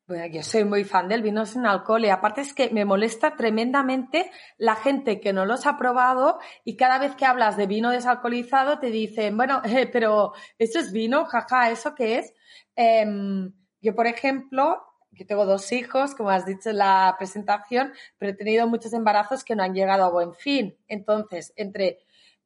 [0.09, 3.37] Bueno, yo soy muy fan del vino sin alcohol y aparte es que me molesta
[3.37, 7.90] tremendamente la gente que no los ha probado y cada vez que hablas de vino
[7.90, 11.27] desalcoholizado te dicen, bueno, eh, pero ¿eso es vino?
[11.27, 12.33] Jaja, ¿eso qué es?
[12.75, 18.33] Em, yo, por ejemplo, yo tengo dos hijos, como has dicho en la presentación, pero
[18.33, 20.75] he tenido muchos embarazos que no han llegado a buen fin.
[20.88, 21.99] Entonces, entre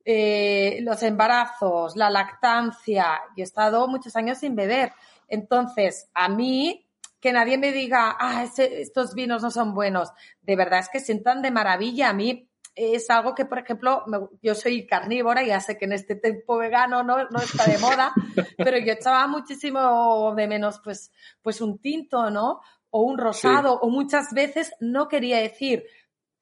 [0.04, 4.90] eh, los embarazos, la lactancia, y he estado muchos años sin beber.
[5.28, 6.88] Entonces, a mí,
[7.22, 10.10] que nadie me diga, ah, ese- estos vinos no son buenos,
[10.42, 12.10] de verdad es que sientan de maravilla.
[12.10, 15.84] A mí es algo que, por ejemplo, me- yo soy carnívora y ya sé que
[15.84, 18.12] en este tiempo vegano no, no está de moda,
[18.58, 22.60] pero yo echaba muchísimo de menos, pues, pues un tinto, ¿no?
[22.90, 25.84] O un rosado, o muchas veces no quería decir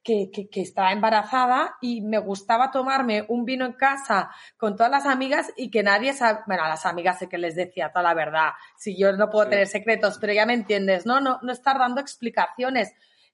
[0.02, 4.90] que, que, que estaba embarazada y me gustaba tomarme un vino en casa con todas
[4.90, 8.02] las amigas y que nadie sabe, bueno, a las amigas sé que les decía toda
[8.04, 9.50] la verdad, si yo no puedo Sí.
[9.50, 11.20] tener secretos, pero ya me entiendes, ¿no?
[11.20, 12.92] No, no estar dando explicaciones.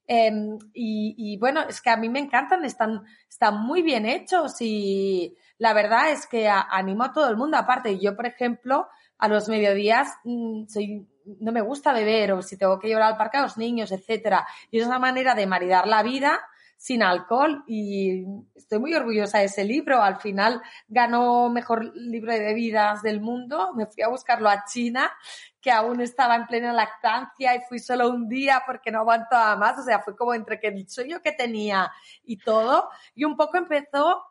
[0.09, 0.31] Eh,
[0.73, 5.35] y, y bueno, es que a mí me encantan, están, están muy bien hechos y
[5.57, 7.57] la verdad es que a- animo a todo el mundo.
[7.57, 11.07] Aparte, yo, por ejemplo, a los mediodías mm, soy,
[11.41, 14.45] no me gusta beber o si tengo que llevar al parque a los niños, etcétera.
[14.71, 16.39] Y es una manera de maridar la vida
[16.77, 20.01] sin alcohol y estoy muy orgullosa de ese libro.
[20.01, 23.73] Al final ganó mejor libro de bebidas del mundo.
[23.73, 25.11] Me fui a buscarlo a China,
[25.59, 29.79] que aún estaba en plena lactancia y fui solo un día porque no aguantaba más.
[29.79, 31.91] O sea, fue como entre que el sueño que tenía
[32.23, 32.89] y todo.
[33.15, 34.23] Y un poco empezó,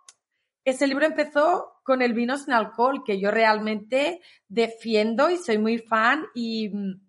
[0.64, 5.78] ese libro empezó con el vino sin alcohol, que yo realmente defiendo y soy muy
[5.78, 7.00] fan y mm,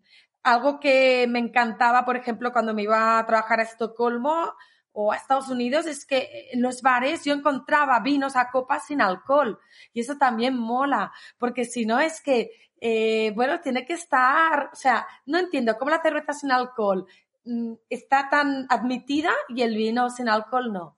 [0.41, 4.53] algo que me encantaba, por ejemplo, cuando me iba a trabajar a Estocolmo
[4.99, 8.99] o a Estados Unidos, es que en los bares yo encontraba vinos a copas sin
[8.99, 9.59] alcohol.
[9.93, 12.49] Y eso también mola, porque si no es que,
[12.81, 17.05] eh, bueno, tiene que estar, o sea, no entiendo cómo la cerveza sin alcohol
[17.45, 20.97] mm, está tan admitida y el vino sin alcohol no.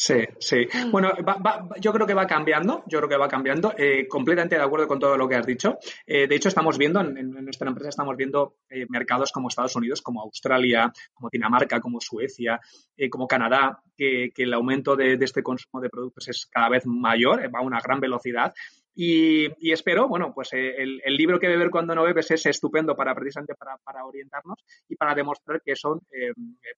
[0.00, 0.58] Sí, sí.
[0.92, 3.74] Bueno, va- va- yo creo que va cambiando, yo creo que va cambiando.
[3.76, 5.76] Eh, completamente de acuerdo con todo lo que has dicho.
[6.06, 9.74] Eh, de hecho, estamos viendo, en, en nuestra empresa estamos viendo eh, mercados como Estados
[9.74, 12.60] Unidos, como Australia, como Dinamarca, como Suecia,
[13.10, 16.86] como Canadá, que, que el aumento de, de este consumo de productos es cada vez
[16.86, 18.54] mayor, va a una gran velocidad.
[19.00, 22.44] Y, y espero, bueno, pues eh, el, el libro que beber cuando no bebes es
[22.46, 24.58] estupendo para precisamente para, para orientarnos
[24.88, 26.32] y para demostrar que son eh,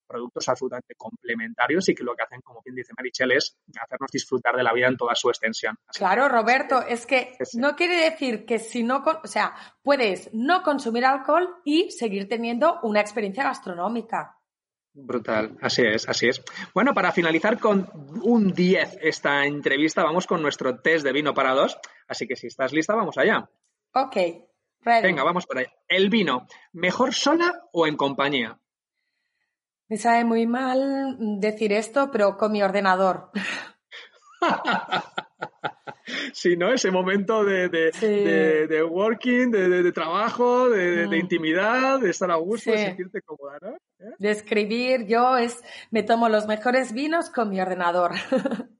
[0.06, 4.54] productos absolutamente complementarios y que lo que hacen, como bien dice Marichel, es hacernos disfrutar
[4.54, 5.78] de la vida en toda su extensión.
[5.86, 7.58] Así Claro, Roberto, es que Sí, sí.
[7.58, 12.80] no quiere decir que si no, o sea, puedes no consumir alcohol y seguir teniendo
[12.82, 14.39] una experiencia gastronómica.
[15.06, 16.42] Brutal, así es, así es.
[16.74, 17.88] Bueno, para finalizar con
[18.22, 21.78] un 10 esta entrevista, vamos con nuestro test de vino para dos.
[22.08, 23.48] Así que si estás lista, vamos allá.
[23.92, 24.16] Ok,
[24.80, 25.02] ready.
[25.02, 25.72] Venga, vamos por allá.
[25.88, 28.58] El vino, ¿mejor sola o en compañía?
[29.88, 33.30] Me sabe muy mal decir esto, pero con mi ordenador.
[36.32, 38.06] Si no, ese momento de, de, Sí.
[38.06, 41.14] de- de working, de, trabajo, de, Mm.
[41.14, 42.84] intimidad, de estar a gusto, de Sí.
[42.84, 43.76] sentirte cómoda, ¿no?
[43.98, 44.14] ¿Eh?
[44.18, 48.12] De escribir, yo es, me tomo los mejores vinos con mi ordenador.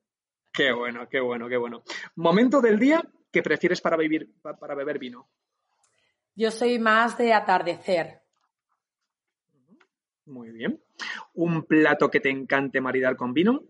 [0.52, 1.82] Qué bueno, qué bueno, qué bueno.
[2.16, 5.28] Momento del día que prefieres para, vivir, pa- para beber vino.
[6.34, 8.20] Yo soy más de atardecer.
[10.26, 10.82] Muy bien.
[11.34, 13.62] Un plato que te encante maridar con vino.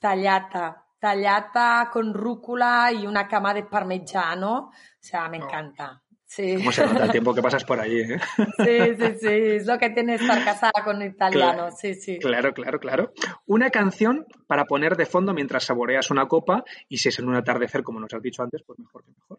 [0.00, 4.70] Tallata, tallata con rúcula y una cama de parmigiano.
[4.70, 6.02] O sea, me encanta.
[6.24, 6.56] Sí.
[6.56, 8.00] ¿Cómo se nota el tiempo que pasas por allí?
[8.00, 8.18] eh?
[8.36, 12.18] Sí, sí, sí, es lo que tiene estar casada con un italiano, sí, sí.
[12.18, 13.12] Claro, claro, claro.
[13.46, 17.36] Una canción para poner de fondo mientras saboreas una copa y si es en un
[17.36, 19.38] atardecer, como nos has dicho antes, pues mejor que mejor.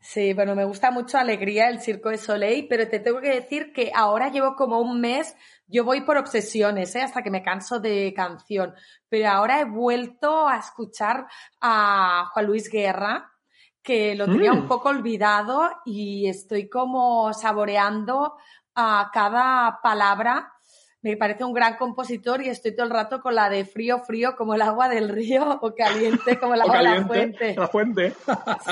[0.00, 3.72] Sí, bueno, me gusta mucho Alegría, el Circo de Soleil, pero te tengo que decir
[3.72, 5.36] que ahora llevo como un mes,
[5.68, 7.02] yo voy por obsesiones, ¿eh?
[7.02, 8.74] hasta que me canso de canción,
[9.08, 11.26] pero ahora he vuelto a escuchar
[11.60, 13.30] a Juan Luis Guerra,
[13.82, 14.58] que lo tenía Mm.
[14.58, 18.36] un poco olvidado y estoy como saboreando
[18.74, 20.52] a cada palabra.
[21.00, 24.34] Me parece un gran compositor y estoy todo el rato con la de frío, frío
[24.36, 27.54] como el agua del río o caliente como el agua de la fuente.
[27.56, 28.14] La fuente.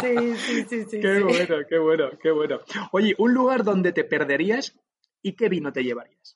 [0.00, 1.00] Sí, sí, sí, sí.
[1.00, 1.22] qué sí.
[1.22, 2.59] bueno, qué bueno, qué bueno.
[2.90, 4.74] Oye, un lugar donde te perderías
[5.22, 6.36] y qué vino te llevarías.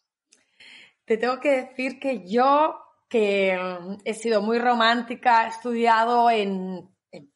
[1.11, 2.77] Te tengo que decir que yo,
[3.09, 6.89] que mm, he sido muy romántica, he estudiado en,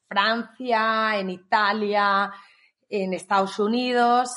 [0.06, 2.32] Francia, en Italia,
[2.88, 4.30] en Estados Unidos,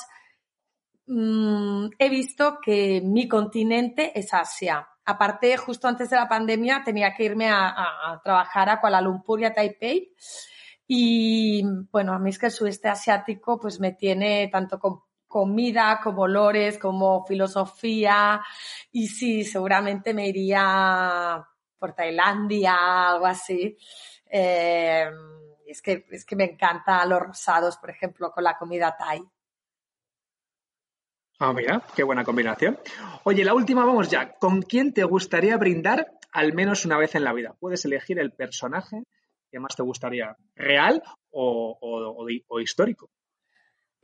[1.06, 4.88] mm, he visto que mi continente es Asia.
[5.04, 9.44] Aparte, justo antes de la pandemia tenía que irme a trabajar a Kuala Lumpur y
[9.44, 10.16] a Taipei.
[10.88, 16.00] Y bueno, a mí es que el sudeste asiático pues me tiene tanto con comida
[16.02, 18.42] como olores, como filosofía.
[18.90, 21.46] Y sí, seguramente me iría
[21.78, 23.76] por Tailandia, algo así.
[24.30, 25.08] Eh,
[25.66, 29.22] es, que, es que me encantan los rosados, por ejemplo, con la comida thai.
[31.40, 32.78] Ah, mira, qué buena combinación.
[33.22, 34.32] Oye, la última, vamos ya.
[34.32, 37.54] ¿Con quién te gustaría brindar al menos una vez en la vida?
[37.60, 39.04] Puedes elegir el personaje
[39.50, 41.78] que más te gustaría, real o,
[42.48, 43.08] o histórico.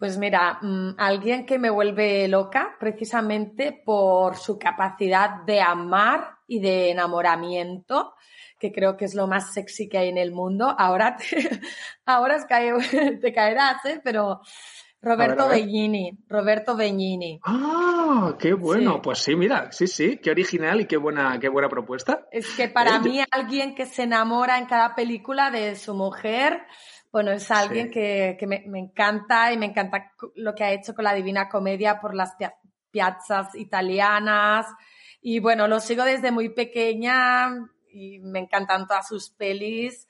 [0.04, 6.60] Pues mira, mm, alguien que me vuelve loca precisamente por su capacidad de amar y
[6.60, 8.12] de enamoramiento,
[8.60, 10.74] que creo que es lo más sexy que hay en el mundo.
[10.78, 11.24] Ahora te,
[12.04, 12.36] ahora
[13.22, 14.02] te caerás, ¿eh?
[14.04, 14.42] pero
[15.00, 15.66] Roberto A ver, a ver.
[15.66, 17.40] Benigni, Roberto Benigni.
[17.42, 18.96] Ah, qué bueno.
[18.96, 19.00] Sí.
[19.02, 22.26] Pues sí, mira, sí, sí, qué original y qué buena, qué buena propuesta.
[22.30, 26.62] Es que para Eh, mí alguien que se enamora en cada película de su mujer,
[27.14, 27.92] bueno, es alguien Sí.
[27.92, 31.48] que, que me, me encanta y me encanta lo que ha hecho con la Divina
[31.48, 32.56] Comedia por las pia-
[32.90, 34.66] piazzas italianas.
[35.22, 37.50] Y bueno, lo sigo desde muy pequeña
[37.88, 40.08] y me encantan todas sus pelis.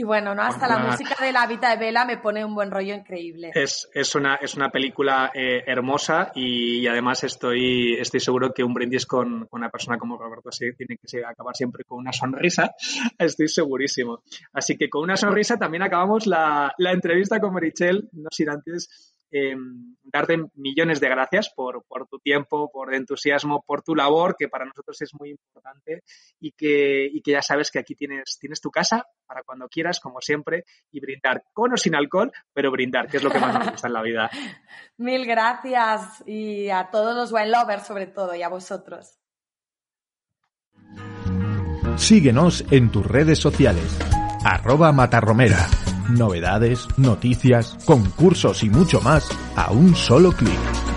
[0.00, 0.40] Y bueno, ¿no?
[0.40, 3.50] Hasta la música de La Vita de Vela me pone un buen rollo increíble.
[3.54, 8.72] Es, es, una, es una película eh, hermosa y, además estoy, estoy seguro que un
[8.72, 12.74] brindis con, con una persona como Roberto sí, tiene que acabar siempre con una sonrisa.
[13.18, 14.22] Estoy segurísimo.
[14.54, 19.12] Así que con una sonrisa también acabamos la, la entrevista con Merichel, no sin antes
[19.30, 19.56] eh,
[20.02, 24.64] darte millones de gracias por, por tu tiempo, por entusiasmo, por tu labor, que para
[24.64, 26.02] nosotros es muy importante
[26.40, 30.00] y que, y que ya sabes que aquí tienes, tienes tu casa para cuando quieras,
[30.00, 33.54] como siempre, y brindar con o sin alcohol, pero brindar, que es lo que más
[33.54, 34.30] nos gusta en la vida.
[34.96, 39.16] Mil gracias y a todos los wine lovers sobre todo y a vosotros.
[41.96, 43.98] Síguenos en tus redes sociales.
[44.44, 45.68] Arroba Matarromera.
[46.16, 50.89] Novedades, noticias, concursos y mucho más a un solo clic.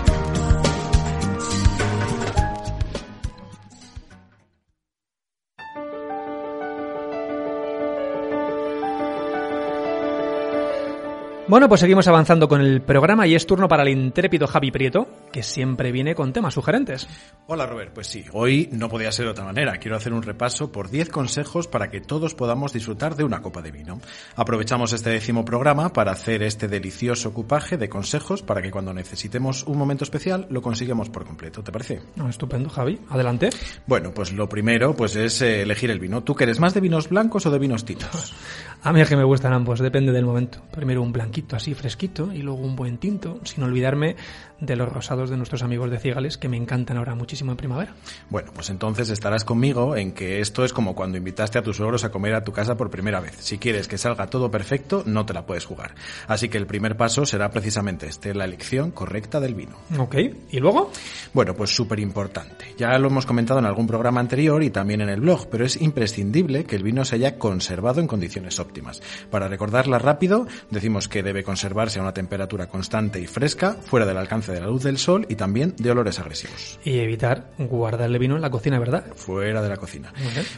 [11.54, 15.06] Bueno, pues seguimos avanzando con el programa y es turno para el intrépido Javi Prieto,
[15.30, 17.06] que siempre viene con temas sugerentes.
[17.46, 19.76] Hola Robert, pues sí, hoy no podía ser de otra manera.
[19.76, 23.62] Quiero hacer un repaso por 10 consejos para que todos podamos disfrutar de una copa
[23.62, 24.00] de vino.
[24.34, 29.62] Aprovechamos este décimo programa para hacer este delicioso cupaje de consejos para que cuando necesitemos
[29.62, 31.62] un momento especial lo consigamos por completo.
[31.62, 32.00] ¿Te parece?
[32.28, 32.98] Estupendo, Javi.
[33.10, 33.50] Adelante.
[33.86, 36.24] Bueno, pues lo primero pues es eh, elegir el vino.
[36.24, 38.34] ¿Tú quieres más de vinos blancos o de vinos tintos?
[38.82, 40.60] A mí es que me gustan ambos, depende del momento.
[40.70, 44.16] Primero un blanquito así fresquito y luego un buen tinto, sin olvidarme
[44.60, 47.94] de los rosados de nuestros amigos de Cigales que me encantan ahora muchísimo en primavera.
[48.30, 52.04] Bueno, pues entonces estarás conmigo en que esto es como cuando invitaste a tus suegros
[52.04, 53.36] a comer a tu casa por primera vez.
[53.40, 55.94] Si quieres que salga todo perfecto, no te la puedes jugar.
[56.28, 59.76] Así que el primer paso será precisamente este, la elección correcta del vino.
[59.98, 60.16] Ok,
[60.50, 60.90] ¿y luego?
[61.32, 62.74] Bueno, pues súper importante.
[62.78, 65.80] Ya lo hemos comentado en algún programa anterior y también en el blog, pero es
[65.80, 69.02] imprescindible que el vino se haya conservado en condiciones óptimas.
[69.30, 74.16] Para recordarla rápido, decimos que debe conservarse a una temperatura constante y fresca, fuera del
[74.16, 76.78] alcance de la luz del sol y también de olores agresivos.
[76.84, 79.06] Y evitar guardarle vino en la cocina, ¿verdad?
[79.16, 80.12] Fuera de la cocina.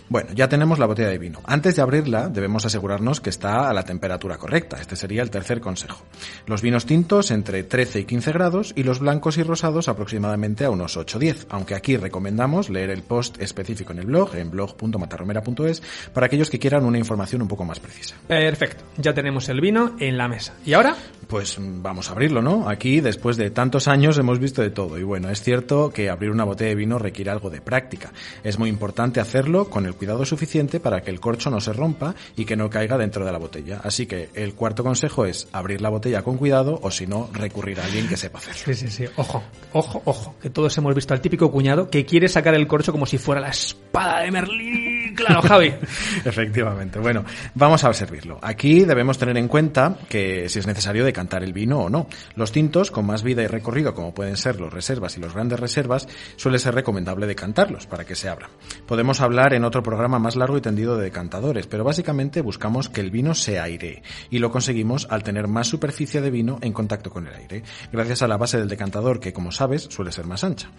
[0.09, 1.41] Bueno, ya tenemos la botella de vino.
[1.45, 4.79] Antes de abrirla, debemos asegurarnos que está a la temperatura correcta.
[4.81, 6.05] Este sería el tercer consejo.
[6.47, 10.71] Los vinos tintos entre 13 y 15 grados y los blancos y rosados aproximadamente a
[10.71, 11.47] unos 8-10.
[11.51, 16.59] Aunque aquí recomendamos leer el post específico en el blog, en blog.matarromera.es, para aquellos que
[16.59, 18.17] quieran una información un poco más precisa.
[18.27, 20.55] Perfecto, ya tenemos el vino en la mesa.
[20.65, 20.97] ¿Y ahora?
[21.27, 22.69] Pues vamos a abrirlo, ¿no?
[22.69, 24.97] Aquí, después de tantos años, hemos visto de todo.
[24.97, 28.13] Y bueno, es cierto que abrir una botella de vino requiere algo de práctica.
[28.45, 32.15] Es muy importante hacerlo con el cuidado suficiente para que el corcho no se rompa
[32.37, 33.81] y que no caiga dentro de la botella.
[33.83, 37.81] Así que el cuarto consejo es abrir la botella con cuidado o si no, recurrir
[37.81, 38.63] a alguien que sepa hacerlo.
[38.65, 39.05] Sí, sí, sí.
[39.17, 39.43] Ojo,
[39.73, 40.37] ojo, ojo.
[40.41, 43.41] Que todos hemos visto al típico cuñado que quiere sacar el corcho como si fuera
[43.41, 45.15] la espada de Merlín.
[45.17, 45.73] Claro, Javi.
[46.25, 47.01] Efectivamente.
[47.01, 48.39] Bueno, vamos a servirlo.
[48.43, 52.07] Aquí debemos tener en cuenta que si es necesario decantar el vino o no.
[52.35, 55.61] Los tintos con más vida y recorrido, como pueden ser los reservas y los grandes
[55.61, 58.51] reservas, suele ser recomendable decantarlos para que se abran.
[58.87, 63.01] Podemos hablar en otro programa más largo y tendido de decantadores, pero básicamente buscamos que
[63.01, 67.11] el vino se airee y lo conseguimos al tener más superficie de vino en contacto
[67.11, 70.45] con el aire, gracias a la base del decantador que, como sabes, suele ser más
[70.45, 70.71] ancha.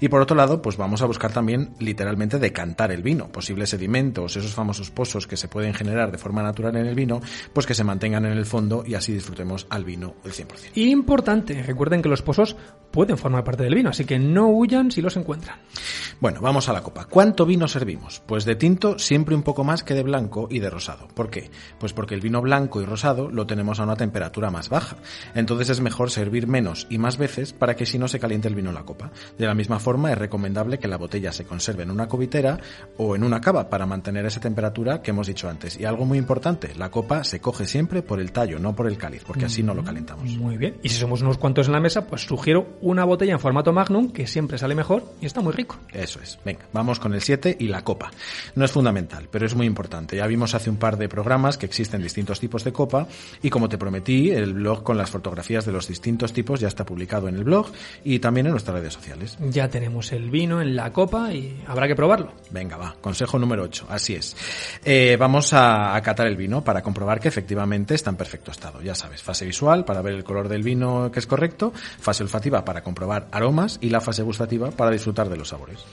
[0.00, 4.36] Y por otro lado, pues vamos a buscar también literalmente decantar el vino, posibles sedimentos,
[4.36, 7.20] esos famosos pozos que se pueden generar de forma natural en el vino,
[7.52, 10.70] pues que se mantengan en el fondo y así disfrutemos al vino el 100%.
[10.74, 12.56] Importante, recuerden que los pozos
[12.90, 15.58] pueden formar parte del vino, así que no huyan si los encuentran.
[16.18, 17.04] Bueno, vamos a la copa.
[17.04, 18.22] ¿Cuánto vino servimos?
[18.24, 21.08] Pues de tinto siempre un poco más que de blanco y de rosado.
[21.08, 21.50] ¿Por qué?
[21.78, 24.96] Pues porque el vino blanco y rosado lo tenemos a una temperatura más baja.
[25.34, 28.54] Entonces es mejor servir menos y más veces para que si no se caliente el
[28.54, 29.10] vino en la copa.
[29.36, 32.58] De la misma forma es recomendable que la botella se conserve en una cubitera
[32.96, 35.78] o en una cava para mantener esa temperatura que hemos dicho antes.
[35.78, 38.96] Y algo muy importante, la copa se coge siempre por el tallo, no por el
[39.06, 40.28] cáliz, porque así no lo calentamos.
[40.36, 40.78] Muy bien.
[40.82, 44.10] Y si somos unos cuantos en la mesa, pues sugiero una botella en formato magnum,
[44.10, 45.76] que siempre sale mejor y está muy rico.
[45.92, 46.38] Eso es.
[46.44, 48.10] Venga, vamos con el 7 y la copa.
[48.56, 50.16] No es fundamental, pero es muy importante.
[50.16, 53.06] Ya vimos hace un par de programas que existen distintos tipos de copa
[53.42, 56.84] y como te prometí, el blog con las fotografías de los distintos tipos ya está
[56.84, 57.70] publicado en el blog
[58.02, 59.38] y también en nuestras redes sociales.
[59.50, 62.32] Ya tenemos el vino en la copa y habrá que probarlo.
[62.50, 62.96] Venga, va.
[63.00, 63.86] Consejo número 8.
[63.88, 64.36] Así es.
[64.84, 68.82] Eh, vamos a, a catar el vino para comprobar que efectivamente está en perfecto estado.
[68.82, 72.64] Ya sabes, fase visual para ver el color del vino que es correcto, fase olfativa
[72.64, 75.84] para comprobar aromas y la fase gustativa para disfrutar de los sabores.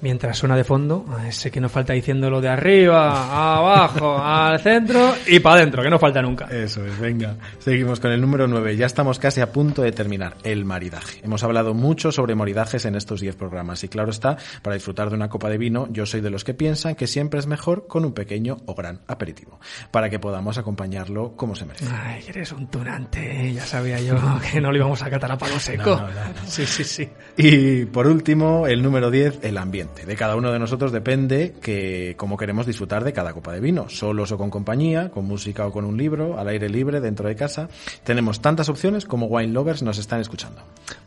[0.00, 5.14] Mientras suena de fondo, sé que no falta diciendo lo de arriba, abajo, al centro
[5.26, 6.46] y para adentro, que no falta nunca.
[6.46, 7.36] Eso es, venga.
[7.58, 8.76] Seguimos con el número 9.
[8.76, 10.36] Ya estamos casi a punto de terminar.
[10.44, 11.20] El maridaje.
[11.24, 15.16] Hemos hablado mucho sobre maridajes en estos 10 programas y claro está, para disfrutar de
[15.16, 18.04] una copa de vino, yo soy de los que piensan que siempre es mejor con
[18.04, 19.58] un pequeño o gran aperitivo,
[19.90, 21.86] para que podamos acompañarlo como se merece.
[21.90, 24.16] Ay, eres un tunante, ya sabía yo
[24.52, 25.96] que no lo íbamos a catar a palo seco.
[25.96, 26.46] No, no, no, no.
[26.46, 27.08] Sí, sí, sí.
[27.36, 29.87] Y por último, el número 10, el ambiente.
[30.08, 33.90] De cada uno de nosotros depende que cómo queremos disfrutar de cada copa de vino,
[33.90, 37.36] solos o con compañía, con música o con un libro, al aire libre, dentro de
[37.36, 37.68] casa.
[38.04, 40.62] Tenemos tantas opciones como wine lovers nos están escuchando.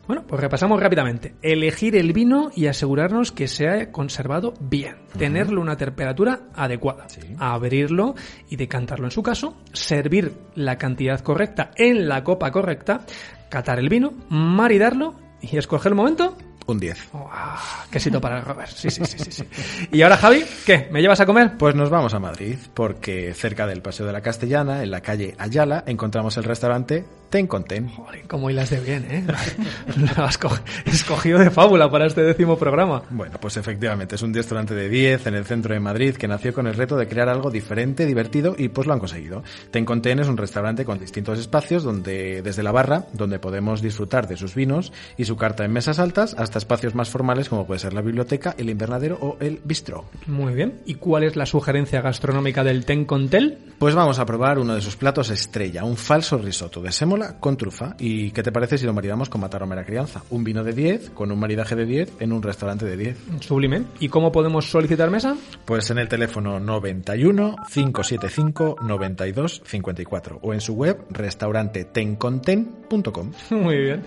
[0.06, 1.34] Bueno, pues repasamos rápidamente.
[1.42, 4.96] Elegir el vino y asegurarnos que se ha conservado bien.
[5.18, 7.06] Tenerlo a una temperatura adecuada.
[7.38, 8.14] Abrirlo
[8.48, 9.56] y decantarlo en su caso.
[9.72, 13.00] Servir la cantidad correcta en la copa correcta.
[13.48, 16.36] Catar el vino, maridarlo y escoger el momento
[16.66, 17.10] Un 10.
[17.14, 18.70] Ah, quesito para Robert.
[18.70, 19.48] Sí, sí, sí, sí, sí.
[19.90, 20.88] Y ahora, Javi, ¿qué?
[20.90, 21.56] ¿Me llevas a comer?
[21.58, 25.34] Pues nos vamos a Madrid, porque cerca del Paseo de la Castellana, en la calle
[25.38, 27.88] Ayala, encontramos el restaurante Ten con Ten.
[27.88, 29.24] Joder, cómo hilas de bien, ¿eh?
[30.16, 30.50] Lo has co-
[30.84, 33.04] escogido de fábula para este décimo programa.
[33.08, 36.52] Bueno, pues efectivamente, es un restaurante de 10 en el centro de Madrid que nació
[36.52, 39.42] con el reto de crear algo diferente, divertido y pues lo han conseguido.
[39.70, 43.80] Ten con Ten es un restaurante con distintos espacios donde, desde la barra, donde podemos
[43.80, 47.66] disfrutar de sus vinos y su carta en mesas altas hasta espacios más formales como
[47.66, 50.04] puede ser la biblioteca, el invernadero o el bistró.
[50.26, 50.80] Muy bien.
[50.84, 53.56] ¿Y cuál es la sugerencia gastronómica del Ten con Tel?
[53.78, 57.56] Pues vamos a probar uno de sus platos estrella, un falso risotto de sémola con
[57.56, 57.94] trufa.
[57.98, 60.22] ¿Y qué te parece si lo maridamos con matarromera crianza?
[60.30, 63.18] Un vino de 10 con un maridaje de 10 en un restaurante de 10.
[63.40, 63.84] Sublime.
[64.00, 65.36] ¿Y cómo podemos solicitar mesa?
[65.64, 73.32] Pues en el teléfono 91 575 92 54 o en su web restaurantetenconten.com.
[73.50, 74.02] Muy bien.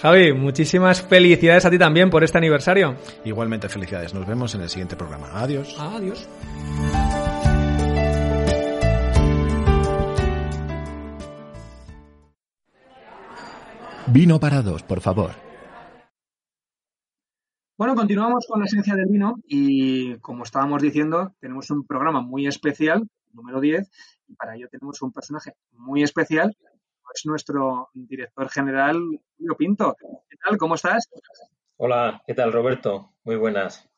[0.00, 2.96] Javi, muchísimas felicidades a ti también por este aniversario.
[3.24, 5.28] Igualmente felicidades, nos vemos en el siguiente programa.
[5.34, 5.76] Adiós.
[5.78, 6.26] Adiós.
[14.06, 15.30] Vino para dos, por favor.
[17.76, 22.46] Bueno, continuamos con la esencia del vino y como estábamos diciendo, tenemos un programa muy
[22.46, 23.90] especial, número 10,
[24.28, 26.54] y para ello tenemos un personaje muy especial,
[27.14, 28.96] es nuestro director general,
[29.38, 29.96] Julio Pinto.
[30.28, 30.58] ¿Qué tal?
[30.58, 31.08] ¿Cómo estás?
[31.76, 33.12] Hola, ¿qué tal Roberto?
[33.24, 33.88] Muy buenas.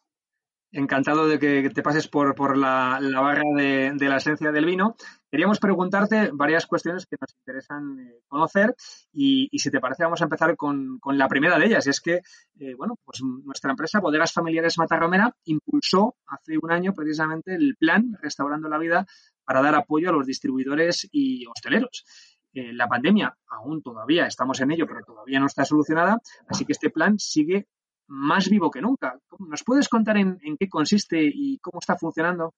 [0.77, 4.95] Encantado de que te pases por, la, barra de, la esencia del vino.
[5.31, 8.75] Queríamos preguntarte varias cuestiones que nos interesan eh, conocer
[9.11, 11.87] y, si te parece vamos a empezar con, con la primera de ellas.
[11.87, 12.21] Y es que,
[12.61, 18.15] eh, bueno, pues nuestra empresa Bodegas Familiares Matarromera impulsó hace un año precisamente el plan
[18.21, 19.07] Restaurando la Vida
[19.47, 22.05] para dar apoyo a los distribuidores y hosteleros.
[22.53, 26.19] Eh, la pandemia aún todavía estamos en ello, pero todavía no está solucionada,
[26.49, 27.67] así que este plan sigue
[28.09, 29.19] más vivo que nunca.
[29.39, 32.55] ¿Nos puedes contar en, qué consiste y cómo está funcionando?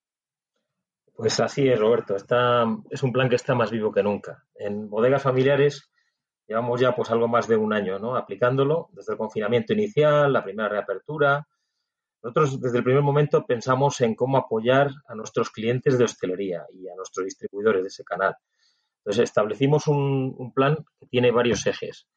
[1.14, 2.16] Pues así es, Roberto.
[2.16, 4.44] Está, es un plan que está más vivo que nunca.
[4.54, 5.90] En bodegas familiares
[6.46, 8.16] llevamos ya pues algo más de un año ¿no?
[8.16, 11.46] aplicándolo, desde el confinamiento inicial, la primera reapertura.
[12.22, 16.88] Nosotros desde el primer momento pensamos en cómo apoyar a nuestros clientes de hostelería y
[16.88, 18.34] a nuestros distribuidores de ese canal.
[19.00, 22.08] Entonces establecimos un plan que tiene varios ejes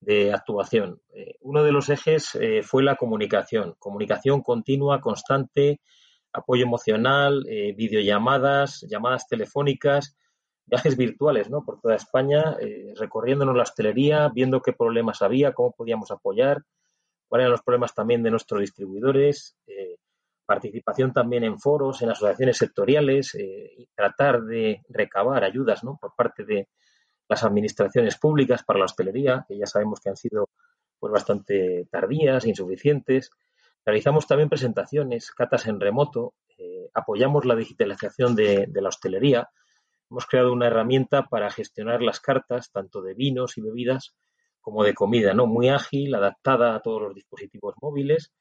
[0.00, 1.00] de actuación.
[1.12, 5.80] Eh, uno de los ejes eh, fue la comunicación, comunicación continua, constante,
[6.32, 10.16] apoyo emocional, eh, videollamadas, llamadas telefónicas,
[10.66, 11.64] viajes virtuales ¿no?
[11.64, 16.62] por toda España, eh, recorriéndonos la hostelería, viendo qué problemas había, cómo podíamos apoyar,
[17.26, 19.56] cuáles eran los problemas también de nuestros distribuidores,
[20.46, 25.98] participación también en foros, en asociaciones sectoriales, y tratar de recabar ayudas ¿no?
[26.00, 26.68] por parte de
[27.28, 30.48] las administraciones públicas para la hostelería, que ya sabemos que han sido
[30.98, 33.30] pues, bastante tardías, insuficientes.
[33.84, 39.50] Realizamos también presentaciones, catas en remoto, eh, apoyamos la digitalización de, la hostelería.
[40.10, 44.16] Hemos creado una herramienta para gestionar las cartas, tanto de vinos y bebidas
[44.60, 45.46] como de comida, ¿no?
[45.46, 48.32] Muy ágil, adaptada a todos los dispositivos móviles.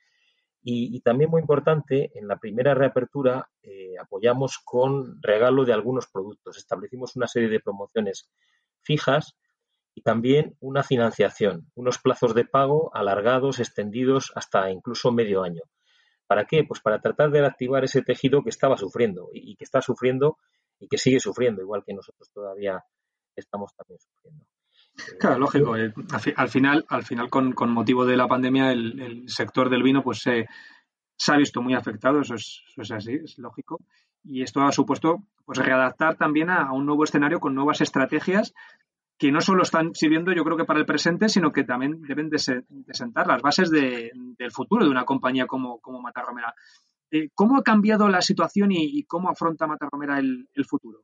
[0.63, 6.07] Y, y también muy importante, en la primera reapertura eh, apoyamos con regalo de algunos
[6.07, 6.57] productos.
[6.57, 8.29] Establecimos una serie de promociones
[8.89, 9.35] fijas
[9.93, 15.63] y también una financiación, unos plazos de pago alargados, extendidos hasta incluso medio año.
[16.27, 16.63] ¿Para qué?
[16.67, 20.37] Pues para tratar de reactivar ese tejido que estaba sufriendo y, y que está sufriendo
[20.79, 22.83] y que sigue sufriendo, igual que nosotros todavía
[23.35, 24.45] estamos también sufriendo.
[25.19, 25.75] Claro, lógico.
[25.77, 29.29] eh, al, fi- al final, al final con, con motivo de la pandemia, el, el
[29.29, 30.45] sector del vino pues se
[31.19, 33.79] se ha visto muy afectado, eso es, eso es así, es lógico.
[34.23, 38.53] Y esto ha supuesto pues readaptar también a, un nuevo escenario con nuevas estrategias
[39.17, 42.29] que no solo están sirviendo, yo creo que para el presente, sino que también deben
[42.29, 46.53] de, se- de sentar las bases de- del futuro de una compañía como, como Matarromera.
[47.09, 50.99] Eh, ¿Cómo ha cambiado la situación y, cómo afronta Matarromera el, el futuro?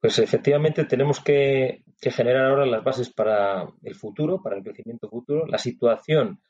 [0.00, 5.08] Pues efectivamente tenemos que, que generar ahora las bases para el futuro, para el crecimiento
[5.08, 5.46] futuro.
[5.46, 6.42] La situación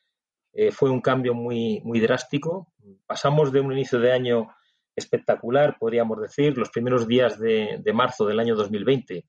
[0.52, 2.72] eh, fue un cambio muy, muy drástico.
[3.06, 4.48] Pasamos de un inicio de año
[4.96, 6.56] espectacular, podríamos decir.
[6.56, 9.24] Los primeros días de, de marzo del año 2020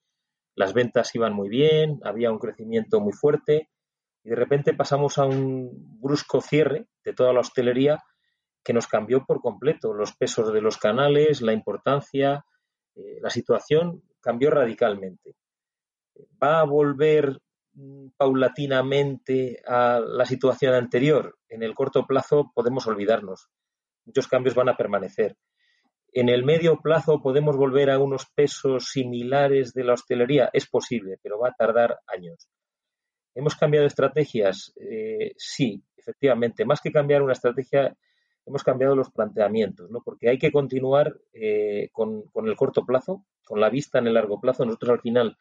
[0.56, 3.70] las ventas iban muy bien, había un crecimiento muy fuerte
[4.24, 8.02] y de repente pasamos a un brusco cierre de toda la hostelería
[8.64, 12.46] que nos cambió por completo los pesos de los canales, la importancia,
[12.96, 15.36] eh, la situación cambió radicalmente.
[16.42, 17.38] ¿Va a volver
[17.74, 21.38] mm, paulatinamente a la situación anterior?
[21.50, 23.50] En el corto plazo podemos olvidarnos.
[24.06, 25.36] Muchos cambios van a permanecer.
[26.18, 30.50] En el medio plazo podemos volver a unos pesos similares de la hostelería.
[30.54, 32.48] Es posible, pero va a tardar años.
[33.36, 34.72] ¿Hemos cambiado estrategias?
[34.80, 36.64] Eh, sí, efectivamente.
[36.64, 37.94] Más que cambiar una estrategia,
[38.46, 40.02] hemos cambiado los planteamientos, ¿no?
[40.06, 44.14] Porque hay que continuar eh, con, con el corto plazo, con la vista en el
[44.14, 44.64] largo plazo.
[44.64, 45.38] Nosotros al final,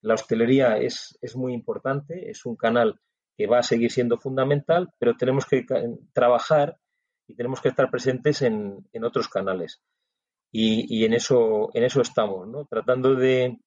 [0.00, 3.00] la hostelería es, es muy importante, es un canal
[3.36, 5.66] que va a seguir siendo fundamental, pero tenemos que
[6.14, 6.78] trabajar
[7.26, 9.82] y tenemos que estar presentes en, en otros canales.
[10.58, 12.64] Y, y en eso, en eso estamos, ¿no?
[12.64, 13.58] Tratando de, de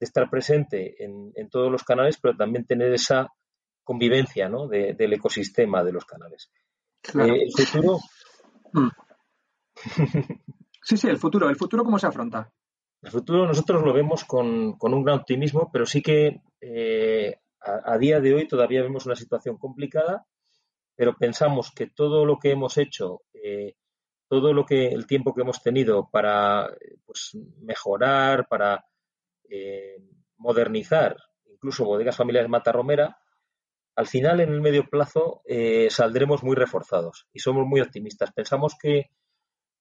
[0.00, 3.28] estar presente en, en todos los canales, pero también tener esa
[3.84, 4.66] convivencia, ¿no?
[4.68, 6.50] de- del ecosistema de los canales.
[7.00, 7.34] Claro.
[7.34, 7.98] Eh, el futuro,
[8.72, 8.88] Mm.
[10.82, 11.48] Sí, sí, el futuro.
[11.48, 12.50] ¿El futuro cómo se afronta?
[13.02, 17.92] el futuro nosotros lo vemos con, con un gran optimismo, pero sí que eh, a,
[17.94, 20.26] a día de hoy todavía vemos una situación complicada,
[20.96, 23.74] pero pensamos que todo lo que hemos hecho, eh,
[24.28, 26.68] todo lo que el tiempo que hemos tenido para
[27.04, 28.84] pues, mejorar, para
[29.48, 29.96] eh,
[30.38, 31.16] modernizar,
[31.50, 33.18] incluso bodegas familiares Matarromera,
[33.94, 38.32] al final en el medio plazo eh, saldremos muy reforzados y somos muy optimistas.
[38.32, 39.10] Pensamos que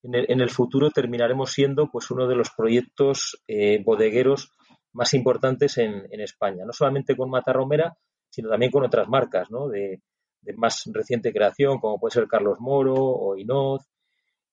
[0.04, 4.52] en el, futuro terminaremos siendo pues uno de los proyectos eh, bodegueros
[4.93, 7.98] más importantes en, España, no solamente con Matarromera,
[8.30, 9.68] sino también con otras marcas ¿no?
[9.68, 10.04] de,
[10.41, 13.82] de más reciente creación, como puede ser Carlos Moro o Inoz,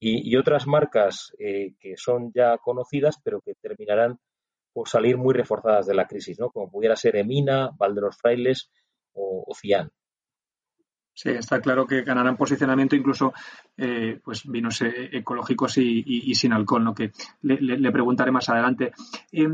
[0.04, 4.18] y, otras marcas eh, que son ya conocidas, pero que terminarán
[4.72, 6.50] por salir muy reforzadas de la crisis, ¿no?
[6.50, 8.70] como pudiera ser Emina, Valderos Frailes
[9.12, 9.54] o, o.
[11.14, 13.34] Sí, está claro que ganarán posicionamiento incluso
[13.76, 16.94] eh, pues vinos eh, ecológicos y, sin alcohol, ¿no?
[16.94, 18.92] que le, preguntaré más adelante.
[19.30, 19.46] Eh,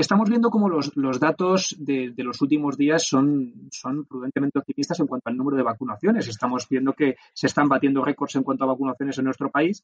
[0.00, 5.00] estamos viendo cómo los, los datos de, de los últimos días son, son prudentemente optimistas
[5.00, 6.28] en cuanto al número de vacunaciones.
[6.28, 9.82] Estamos viendo que se están batiendo récords en cuanto a vacunaciones en nuestro país.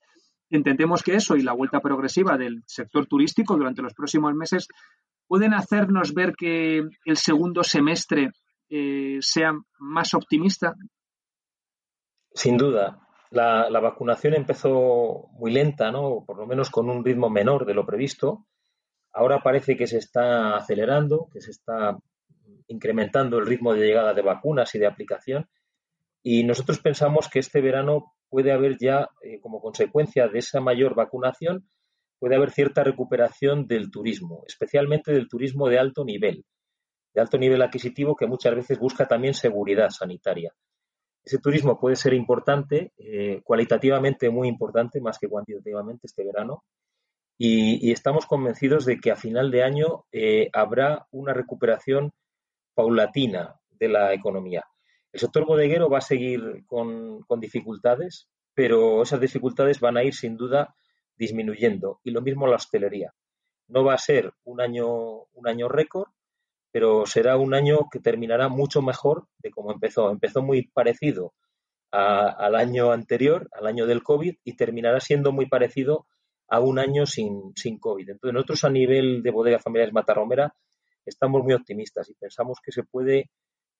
[0.50, 4.68] Entendemos que eso y la vuelta progresiva del sector turístico durante los próximos meses
[5.26, 8.32] pueden hacernos ver que el segundo semestre
[8.68, 10.74] eh, sea más optimista.
[12.34, 13.00] Sin duda,
[13.30, 16.22] la, la vacunación empezó muy lenta, ¿no?
[16.26, 18.46] por lo menos con un ritmo menor de lo previsto.
[19.12, 21.98] Ahora parece que se está acelerando, que se está
[22.68, 25.48] incrementando el ritmo de llegada de vacunas y de aplicación.
[26.22, 30.94] Y nosotros pensamos que este verano puede haber ya, eh, como consecuencia de esa mayor
[30.94, 31.68] vacunación,
[32.18, 36.44] puede haber cierta recuperación del turismo, especialmente del turismo de alto nivel,
[37.12, 40.54] de alto nivel adquisitivo que muchas veces busca también seguridad sanitaria.
[41.24, 46.64] Ese turismo puede ser importante, eh, cualitativamente muy importante, más que cuantitativamente este verano,
[47.44, 52.12] y, estamos convencidos de que a final de año eh, habrá una recuperación
[52.72, 54.64] paulatina de la economía.
[55.12, 60.14] El sector bodeguero va a seguir con, con dificultades, pero esas dificultades van a ir
[60.14, 60.76] sin duda
[61.16, 61.98] disminuyendo.
[62.04, 63.12] Y lo mismo la hostelería.
[63.66, 66.10] No va a ser un año, un año récord,
[66.70, 70.12] pero será un año que terminará mucho mejor de cómo empezó.
[70.12, 71.34] Empezó muy parecido
[71.90, 76.06] al año anterior, al año del COVID, y terminará siendo muy parecido
[76.52, 78.10] a un año sin, sin COVID.
[78.10, 80.54] Entonces, nosotros a nivel de bodega familiares Matarromera
[81.06, 83.30] estamos muy optimistas y pensamos que se puede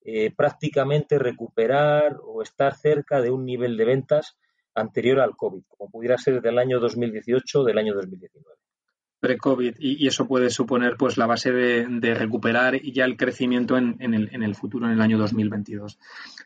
[0.01, 4.39] eh, prácticamente recuperar o estar cerca de un nivel de ventas
[4.75, 8.62] anterior al COVID, como pudiera ser del año 2018 o del año 2019
[9.23, 14.29] pre-COVID y, eso puede suponer pues la base de, recuperar ya el crecimiento en, el,
[14.33, 15.97] en, el, futuro, en el año 2022.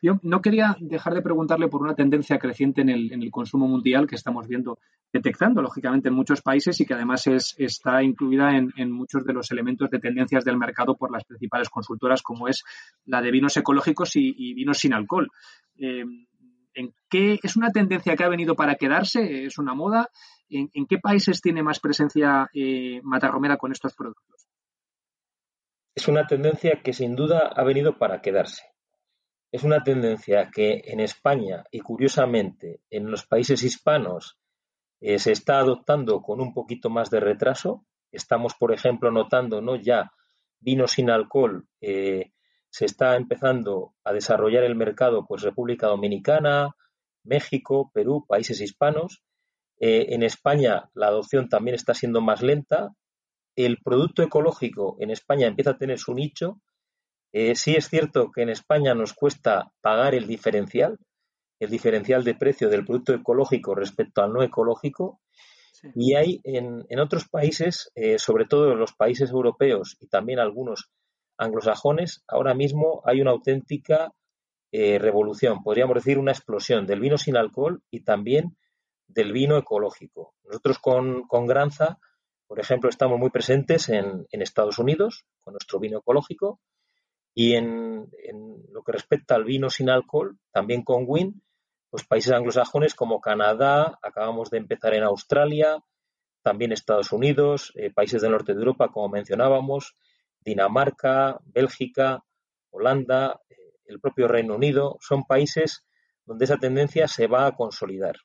[0.03, 3.67] Yo no quería dejar de preguntarle por una tendencia creciente en el, en el consumo
[3.67, 4.77] mundial que estamos viendo,
[5.11, 9.49] detectando lógicamente en muchos países y que además es, está incluida en, muchos de los
[9.49, 12.63] elementos de tendencias del mercado por las principales consultoras como es
[13.05, 15.31] la de vinos ecológicos y, vinos sin alcohol.
[15.79, 16.05] Eh,
[16.75, 19.45] ¿En qué es una tendencia que ha venido para quedarse?
[19.45, 20.11] ¿Es una moda?
[20.49, 24.47] ¿En, qué países tiene más presencia eh, Matarromera con estos productos?
[25.95, 28.63] Es una tendencia que sin duda ha venido para quedarse.
[29.51, 34.37] Es una tendencia que en España y curiosamente en los países hispanos
[34.99, 37.85] eh, se está adoptando con un poquito más de retraso.
[38.11, 39.75] Estamos, por ejemplo, notando ¿no?
[39.75, 40.11] ya
[40.59, 41.67] vino sin alcohol.
[41.81, 42.31] Eh,
[42.69, 46.75] se está empezando a desarrollar el mercado, pues República Dominicana,
[47.23, 49.23] México, Perú, países hispanos.
[49.79, 52.93] Eh, en España la adopción también está siendo más lenta.
[53.55, 56.59] El producto ecológico en España empieza a tener su nicho.
[57.31, 60.97] Eh, sí es cierto que en España nos cuesta pagar el diferencial,
[61.59, 65.19] el diferencial de precio del producto ecológico respecto al no ecológico.
[65.93, 70.89] Y hay en, otros países, eh, sobre todo en los países europeos y también algunos
[71.37, 74.11] anglosajones, ahora mismo hay una auténtica
[74.71, 78.57] revolución, podríamos decir una explosión del vino sin alcohol y también
[79.07, 80.35] del vino ecológico.
[80.43, 81.99] Nosotros con, Granza,
[82.47, 86.59] por ejemplo, estamos muy presentes en, Estados Unidos con nuestro vino ecológico
[87.33, 88.09] y en,
[88.71, 91.41] lo que respecta al vino sin alcohol, también con Win,
[91.89, 95.83] pues países anglosajones como Canadá, acabamos de empezar en Australia,
[96.41, 99.95] también Estados Unidos, eh, países del norte de Europa, como mencionábamos,
[100.41, 102.23] Dinamarca, Bélgica,
[102.69, 103.55] Holanda, eh,
[103.85, 105.85] el propio Reino Unido, son países
[106.25, 108.17] donde esa tendencia se va a consolidar.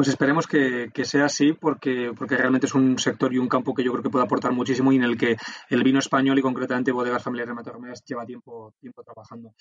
[0.00, 3.84] Pues esperemos que, sea así porque, porque realmente es un sector y un campo que
[3.84, 5.36] yo creo que puede aportar muchísimo y en el que
[5.68, 9.52] el vino español y concretamente bodegas familiares de lleva tiempo, tiempo trabajando.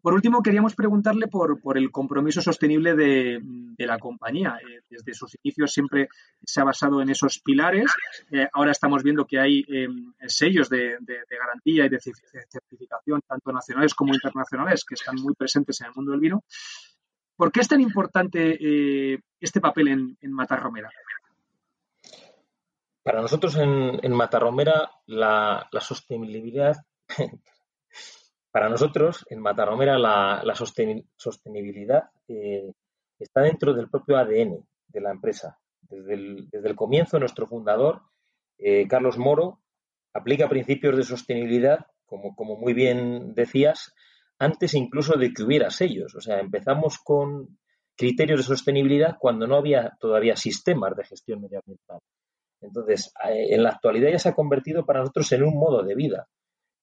[0.00, 3.42] Por último, queríamos preguntarle por, por el compromiso sostenible de,
[3.76, 4.60] la compañía.
[4.60, 6.08] Eh, desde sus inicios siempre
[6.44, 7.90] se ha basado en esos pilares.
[8.30, 13.50] Eh, ahora estamos viendo que hay em, sellos de, de, garantía y de certificación, tanto
[13.50, 16.44] nacionales como internacionales, que están muy presentes en el mundo del vino.
[17.38, 20.90] ¿Por qué es tan importante eh, este papel en, en Matarromera?
[23.04, 26.76] Para nosotros en, en Matarromera la, sostenibilidad,
[28.50, 30.52] para nosotros en Matarromera la,
[31.16, 32.72] sostenibilidad eh,
[33.20, 35.60] está dentro del propio ADN de la empresa.
[35.82, 38.02] Desde el, comienzo, nuestro fundador,
[38.58, 39.60] eh, Carlos Moro,
[40.12, 43.94] aplica principios de sostenibilidad, como muy bien decías,
[44.38, 46.14] antes incluso de que hubiera sellos.
[46.14, 47.58] O sea, empezamos con
[47.96, 51.98] criterios de sostenibilidad cuando no había todavía sistemas de gestión medioambiental.
[52.60, 55.94] Entonces, eh, en la actualidad ya se ha convertido para nosotros en un modo de
[55.94, 56.28] vida.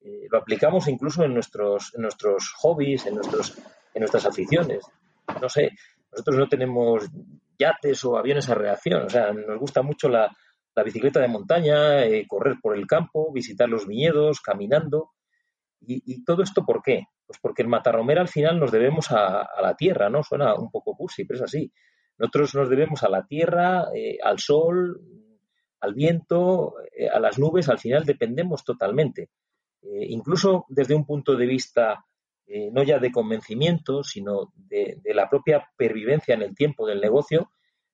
[0.01, 3.58] Eh, lo aplicamos incluso en nuestros, en nuestros hobbies, en, nuestros,
[3.93, 4.86] en nuestras aficiones.
[5.41, 5.72] No sé,
[6.12, 7.10] nosotros no tenemos
[7.58, 9.03] yates o aviones a reacción.
[9.03, 10.32] O sea, nos gusta mucho la,
[10.84, 15.12] bicicleta de montaña, eh, correr por el campo, visitar los viñedos, caminando.
[15.88, 17.06] ¿Y, ¿Y, todo esto por qué?
[17.26, 20.24] Pues porque en Matarromera al final nos debemos a, la tierra, ¿no?
[20.24, 21.72] Suena un poco cursi, pero es así.
[22.18, 25.02] Nosotros nos debemos a la tierra, eh, al sol,
[25.82, 29.30] al viento, eh, a las nubes, al final dependemos totalmente.
[29.82, 32.06] Eh, incluso desde un punto de vista
[32.72, 37.50] no ya de convencimiento, sino de, de, la propia pervivencia en el tiempo del negocio,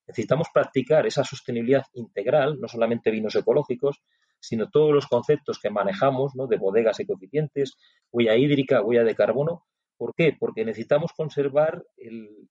[0.05, 4.01] necesitamos practicar esa sostenibilidad integral, no solamente vinos ecológicos,
[4.41, 6.47] sino todos los conceptos que manejamos, ¿no?
[6.47, 7.77] de bodegas ecoeficientes,
[8.11, 9.65] huella hídrica, huella de carbono.
[9.97, 10.35] ¿Por qué?
[10.37, 12.49] Porque necesitamos conservar el,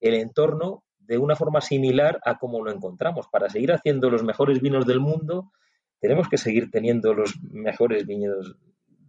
[0.00, 3.26] entorno de una forma similar a como lo encontramos.
[3.32, 5.50] Para seguir haciendo los mejores vinos del mundo,
[5.98, 8.56] tenemos que seguir teniendo los mejores viñedos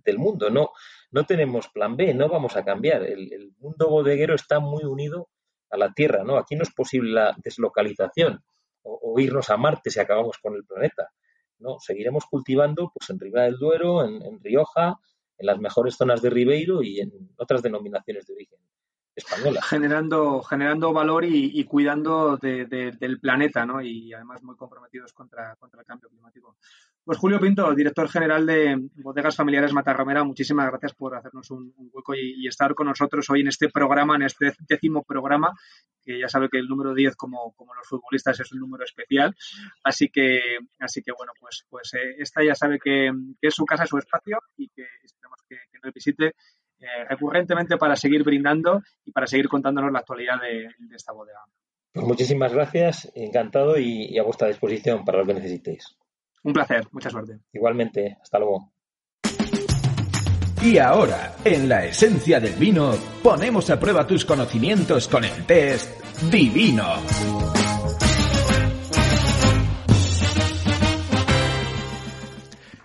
[0.05, 0.49] del mundo.
[0.49, 0.71] No,
[1.11, 3.03] no tenemos plan B, no vamos a cambiar.
[3.03, 5.27] El, mundo bodeguero está muy unido
[5.69, 6.37] a la Tierra, ¿no?
[6.37, 8.41] Aquí no es posible la deslocalización
[8.83, 11.11] o irnos a Marte si acabamos con el planeta.
[11.61, 14.97] No, seguiremos cultivando pues en Ribera del Duero, en, Rioja,
[15.37, 18.59] en las mejores zonas de Ribeiro y en otras denominaciones de origen
[19.69, 23.81] Generando, generando valor y, cuidando del planeta, ¿no?
[23.81, 26.55] Y además muy comprometidos contra, contra el cambio climático.
[27.03, 32.13] Pues Julio Pinto, director general de Bodegas Familiares Matarromera, muchísimas gracias por hacernos un, hueco
[32.13, 35.51] y, estar con nosotros hoy en este programa, en este décimo programa,
[36.03, 39.35] que ya sabe que el número 10, como, como los futbolistas, es un número especial.
[39.83, 43.87] Así que, así que bueno, pues, pues eh, esta ya sabe que, es su casa,
[43.87, 46.35] su espacio y que esperamos que, nos visite
[46.81, 51.39] eh, recurrentemente para seguir brindando y para seguir contándonos la actualidad de, de esta bodega.
[51.93, 55.95] Pues muchísimas gracias, encantado y, y a vuestra disposición para lo que necesitéis.
[56.43, 57.39] Un placer, mucha suerte.
[57.53, 58.71] Igualmente, hasta luego.
[60.63, 65.89] Y ahora, en la esencia del vino, ponemos a prueba tus conocimientos con el test
[66.31, 66.85] Divino.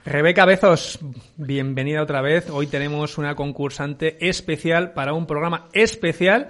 [0.07, 0.99] Rebeca Bezos,
[1.37, 2.49] bienvenida otra vez.
[2.51, 6.49] Hoy tenemos una concursante especial para un programa especial.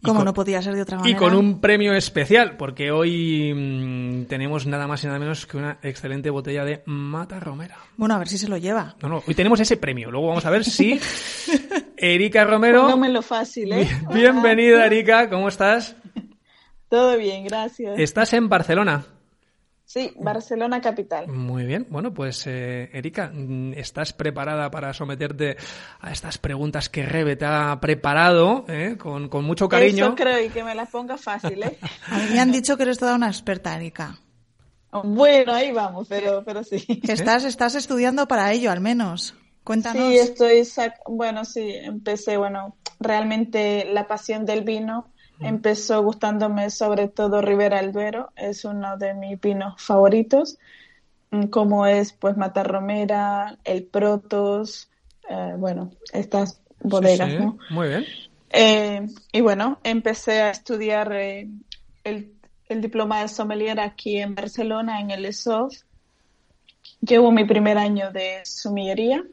[0.00, 1.18] y Como con- no podía ser de otra Y manera.
[1.18, 5.78] con un premio especial, porque hoy mm, tenemos nada más y nada menos que una
[5.82, 7.78] excelente botella de Mata Romera.
[7.96, 8.96] Bueno, a ver si se lo lleva.
[9.02, 10.10] No, no, hoy tenemos ese premio.
[10.10, 10.98] Luego vamos a ver si
[11.96, 12.82] Erika Romero.
[12.82, 13.88] Póngamelo fácil, ¿eh?
[14.12, 15.94] Bien- Bienvenida, Erika, ¿cómo estás?
[16.88, 17.98] Todo bien, gracias.
[17.98, 19.04] Estás en Barcelona.
[19.92, 21.28] Sí, Barcelona capital.
[21.28, 21.86] Muy bien.
[21.90, 25.58] Bueno, pues eh, Erika, mm, ¿estás preparada para someterte
[26.00, 30.06] a estas preguntas que Rebe te ha preparado eh, con, con mucho cariño?
[30.06, 31.76] Eso creo y que me las ponga fácil, ¿eh?
[32.10, 34.18] A mí me han dicho que eres toda una experta, Erika.
[35.04, 36.82] Bueno, ahí vamos, pero, pero sí.
[37.06, 39.34] Estás, estás estudiando para ello, al menos.
[39.62, 40.08] Cuéntanos.
[40.08, 45.11] Sí, estoy, sac- bueno, sí, empecé, bueno, realmente la pasión del vino
[45.42, 50.58] empezó gustándome sobre todo Ribera del Duero, es uno de mis vinos favoritos,
[51.30, 54.90] mm, como es pues Matarromera, el Protos,
[55.28, 57.42] eh, bueno, estas bodegas, Sí, sí.
[57.42, 57.58] ¿no?
[57.70, 58.04] Muy bien.
[58.50, 61.48] Eh, y bueno, empecé a estudiar eh,
[62.04, 62.32] el,
[62.68, 65.74] el diploma de sommelier aquí en Barcelona, en el ESOF.
[67.00, 69.24] Llevo mi primer año de sumillería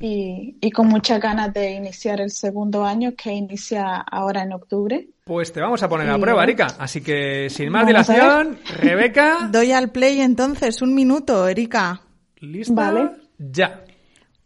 [0.00, 5.08] y, y con muchas ganas de iniciar el segundo año que inicia ahora en octubre.
[5.24, 6.66] Pues te vamos a poner a prueba, Erika.
[6.78, 12.02] Así que, sin más Vamos dilación, Rebeca, Doy al play entonces, un minuto, Erika.
[12.40, 13.10] lista Vale.
[13.38, 13.84] ya.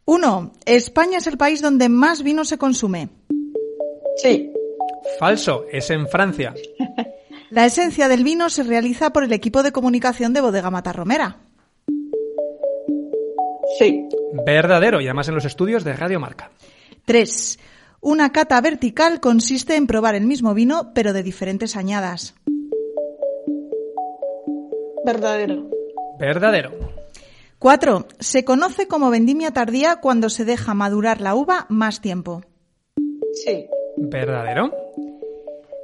[0.04, 3.08] Uno, España es el país donde más vino se consume.
[4.16, 4.52] Sí,
[5.18, 6.54] Falso, es en Francia.
[7.50, 11.38] La esencia del vino se realiza por el equipo de comunicación de Bodega Matarromera.
[13.78, 14.06] sí,
[14.44, 16.50] Verdadero, y además en los estudios de Radio Marca.
[17.06, 17.58] 3.
[18.08, 22.36] Una cata vertical consiste en probar el mismo vino, pero de diferentes añadas.
[25.04, 25.68] verdadero.
[26.16, 26.70] Verdadero.
[27.58, 28.06] 4.
[28.20, 32.42] Se conoce como vendimia tardía cuando se deja madurar la uva más tiempo.
[33.44, 34.72] Sí, Verdadero.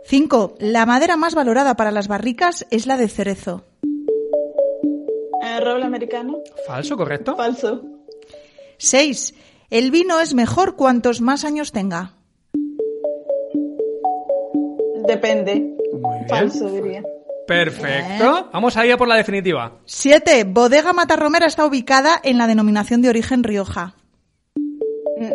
[0.05, 0.55] 5.
[0.61, 3.65] La madera más valorada para las barricas es la de cerezo.
[5.43, 6.39] Eh, roble americano.
[6.69, 7.35] Falso, correcto.
[7.35, 7.83] Falso.
[8.79, 9.35] 6.
[9.73, 12.13] El vino es mejor cuantos más años tenga.
[15.09, 15.79] Depende.
[15.95, 16.29] Muy bien.
[16.29, 17.03] Falso, diría.
[17.47, 18.51] Perfecto.
[18.53, 19.79] Vamos a ir a por la definitiva.
[19.87, 20.45] 7.
[20.45, 23.95] Bodega Matarromera está ubicada en la denominación de origen Rioja.
[25.17, 25.33] Mm,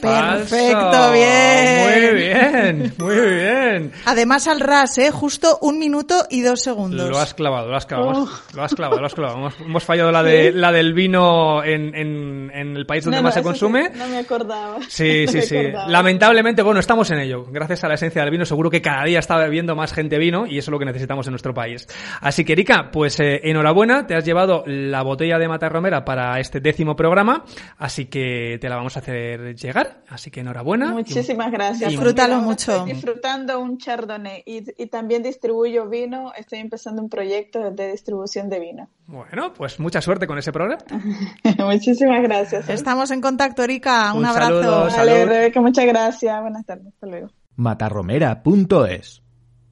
[0.00, 0.56] Falso.
[0.56, 1.80] Perfecto, bien.
[1.80, 3.92] Muy bien, muy bien.
[4.06, 5.10] Además al ras, ¿eh?
[5.10, 7.08] Justo un minuto y dos segundos.
[7.08, 8.28] Lo has clavado, lo has clavado.
[8.54, 9.38] Lo has clavado, lo has clavado.
[9.38, 13.22] Hemos, hemos fallado la, de, la del vino en, en- en el país donde No,
[13.22, 13.90] no, más se consume.
[13.92, 14.78] sí, no me acordaba.
[14.88, 15.56] Sí, No sí, sí.
[15.56, 15.88] acordaba.
[15.88, 17.46] Lamentablemente, bueno, estamos en ello.
[17.50, 20.46] Gracias a la esencia del vino, seguro que cada día está bebiendo más gente vino
[20.46, 21.86] y eso es lo que necesitamos en nuestro país.
[22.20, 26.38] Así que, Erika, pues eh, enhorabuena, te has llevado la botella de Mata Romera para
[26.40, 27.44] este décimo programa,
[27.78, 29.89] así que te la vamos a hacer llegar.
[30.08, 30.92] Así que enhorabuena.
[30.92, 31.90] Muchísimas gracias.
[31.90, 32.72] Disfrútalo mucho.
[32.72, 36.32] Estoy disfrutando un chardonnay y, y también distribuyo vino.
[36.36, 38.88] Estoy empezando un proyecto de distribución de vino.
[39.06, 40.82] Bueno, pues mucha suerte con ese programa.
[41.58, 42.68] Muchísimas gracias.
[42.68, 44.12] Estamos en contacto, Erika.
[44.12, 44.90] Un, Un abrazo.
[44.90, 45.24] saludo, Vale.
[45.26, 46.40] Rebeca, muchas gracias.
[46.40, 46.86] Buenas tardes.
[46.88, 47.28] Hasta luego.
[47.56, 49.22] matarromera.es.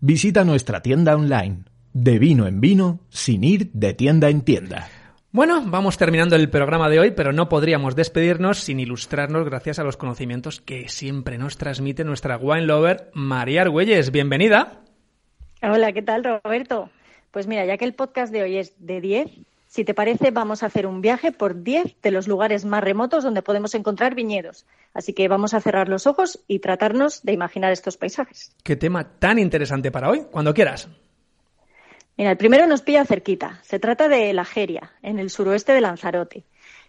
[0.01, 1.65] Visita nuestra tienda online.
[1.93, 4.89] De vino en vino, sin ir de tienda en tienda.
[5.31, 9.85] Bueno, vamos terminando el programa de hoy, pero no podríamos despedirnos sin ilustrarnos gracias a
[9.85, 14.11] los conocimientos que siempre nos transmite nuestra wine lover María Argüelles.
[14.11, 14.81] Bienvenida.
[15.61, 16.89] Hola, ¿qué tal, Roberto?
[17.31, 19.29] Pues mira, ya que el podcast de hoy es de 10,
[19.67, 23.23] si te parece, vamos a hacer un viaje por 10 de los lugares más remotos
[23.23, 24.65] donde podemos encontrar viñedos.
[24.95, 28.57] Así que vamos a cerrar los ojos y tratarnos de imaginar estos paisajes.
[28.63, 30.23] Qué tema tan interesante para hoy.
[30.31, 30.89] Cuando quieras.
[32.19, 33.61] Mira, el primero nos pilla cerquita.
[33.63, 36.45] Se trata de La Jeria, en el suroeste de Lanzarote.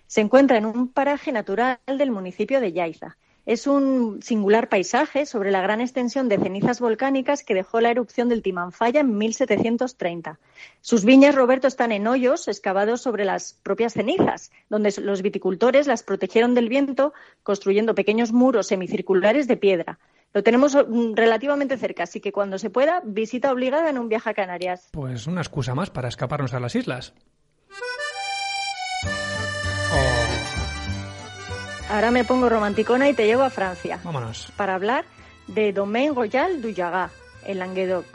[0.08, 3.16] Se encuentra en un paraje natural del municipio de Yaiza.
[3.46, 8.28] Es un singular paisaje sobre la gran extensión de cenizas volcánicas que dejó la erupción
[8.28, 10.40] del Timanfaya en 1730.
[10.82, 16.02] Sus viñas, Roberto, están en hoyos excavados sobre las propias cenizas, donde los viticultores las
[16.02, 17.14] protegieron del viento
[17.44, 20.00] construyendo pequeños muros semicirculares de piedra.
[20.34, 24.30] Lo tenemos mm, relativamente cerca, así que cuando se pueda, visita obligada en un viaje
[24.30, 24.90] a Canarias.
[24.92, 27.14] Pues una excusa más para escaparnos a las islas.
[31.90, 34.00] A ahora me pongo romanticona y te llevo a Francia.
[34.04, 34.52] Vámonos.
[34.56, 35.06] Para hablar
[35.48, 37.10] de Domaine Royal du Jagua,
[37.46, 38.06] en Languedoc.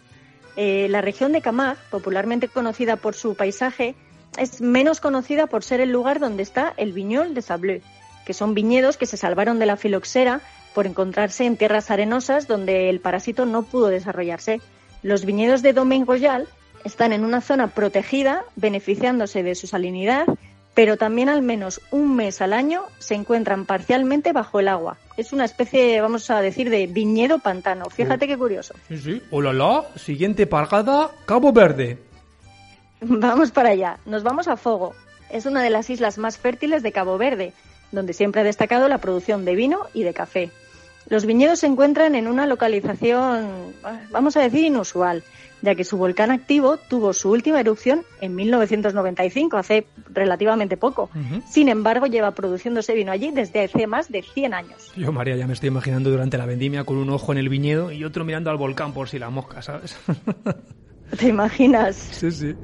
[0.57, 3.97] Eh, la región de Camargue, popularmente conocida por su paisaje,
[4.39, 7.83] es menos conocida por ser el lugar donde está el Viñol de Sablé,
[8.25, 10.41] que son viñedos que se salvaron de la filoxera
[10.75, 14.61] por encontrarse en tierras arenosas donde el parásito no pudo desarrollarse.
[15.03, 16.49] Los viñedos de Domaine Royal
[16.85, 20.27] están en una zona protegida, beneficiándose de su salinidad,
[20.75, 24.99] pero también al menos un mes al año se encuentran parcialmente bajo el agua.
[25.17, 27.87] Es una especie, vamos a decir, de viñedo pantano.
[27.87, 28.75] Fíjate qué curioso.
[28.89, 29.23] Sí, sí.
[29.31, 29.85] Hola, la.
[29.97, 31.99] Siguiente parada, Cabo Verde.
[33.01, 33.99] Vamos para allá.
[34.05, 34.95] Nos vamos a Fogo.
[35.31, 37.53] Es una de las islas más fértiles de Cabo Verde,
[37.93, 40.51] donde siempre ha destacado la producción de vino y de café.
[41.15, 43.73] Los viñedos se encuentran en una localización,
[44.11, 45.23] vamos a decir, inusual,
[45.63, 51.11] ya que su volcán activo tuvo su última erupción en 1995, hace relativamente poco.
[51.49, 54.93] Sin embargo, lleva produciéndose vino allí desde hace más de 100 años.
[54.97, 57.93] Yo, María, ya me estoy imaginando durante la vendimia con un ojo en el viñedo
[57.93, 59.97] y otro mirando al volcán por si la mosca, ¿sabes?
[61.17, 61.95] ¿Te imaginas?
[61.95, 62.57] Sí, sí.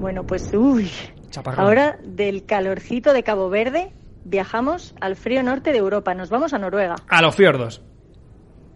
[0.00, 0.90] Bueno, pues uy.
[1.30, 1.64] Chaparrón.
[1.64, 3.92] Ahora del calorcito de Cabo Verde
[4.24, 6.14] viajamos al frío norte de Europa.
[6.14, 6.96] Nos vamos a Noruega.
[7.08, 7.82] A los fiordos.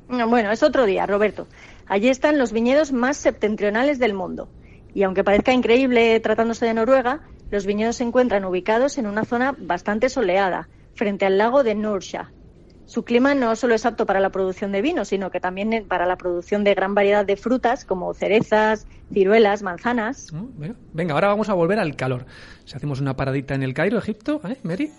[0.08, 1.46] Bueno, es otro día, Roberto.
[1.86, 4.48] Allí están los viñedos más septentrionales del mundo.
[4.94, 7.20] Y aunque parezca increíble tratándose de Noruega,
[7.50, 12.32] los viñedos se encuentran ubicados en una zona bastante soleada, frente al lago de Nursja.
[12.86, 16.06] Su clima no solo es apto para la producción de vino, sino que también para
[16.06, 20.28] la producción de gran variedad de frutas como cerezas, ciruelas, manzanas.
[20.32, 22.24] Venga, Venga, ahora vamos a volver al calor.
[22.64, 24.90] Si hacemos una paradita en el Cairo, Egipto, ¿eh, Mary?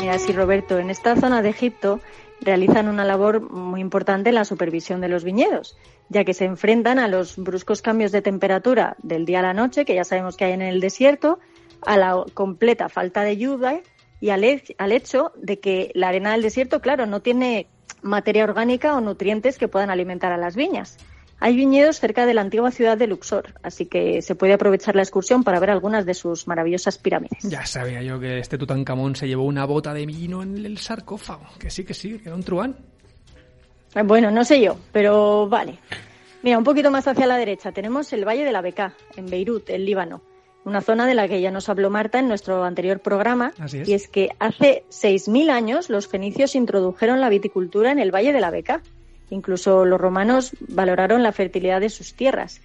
[0.00, 2.00] Mira, sí, Roberto, en esta zona de Egipto
[2.40, 5.76] realizan una labor muy importante en la supervisión de los viñedos,
[6.08, 9.84] ya que se enfrentan a los bruscos cambios de temperatura del día a la noche,
[9.84, 11.38] que ya sabemos que hay en el desierto,
[11.82, 13.82] a la completa falta de lluvia
[14.20, 17.66] y al hecho de que la arena del desierto, claro, no tiene
[18.02, 20.96] materia orgánica o nutrientes que puedan alimentar a las viñas.
[21.40, 25.02] Hay viñedos cerca de la antigua ciudad de Luxor, así que se puede aprovechar la
[25.02, 27.44] excursión para ver algunas de sus maravillosas pirámides.
[27.44, 31.46] Ya sabía yo que este Tutankamón se llevó una bota de vino en el sarcófago.
[31.58, 32.76] Que sí, que sí, que era un truán.
[33.94, 35.78] Eh, Bueno, no sé yo, pero vale.
[36.42, 39.70] Mira, un poquito más hacia la derecha tenemos el Valle de la Beká, en Beirut,
[39.70, 40.22] en Líbano.
[40.64, 43.52] Una zona de la que ya nos habló Marta en nuestro anterior programa.
[43.58, 43.88] Así es.
[43.88, 48.40] Y es que hace 6.000 años los fenicios introdujeron la viticultura en el Valle de
[48.40, 48.82] la Beká.
[49.30, 52.60] Incluso los romanos valoraron la fertilidad de sus tierras.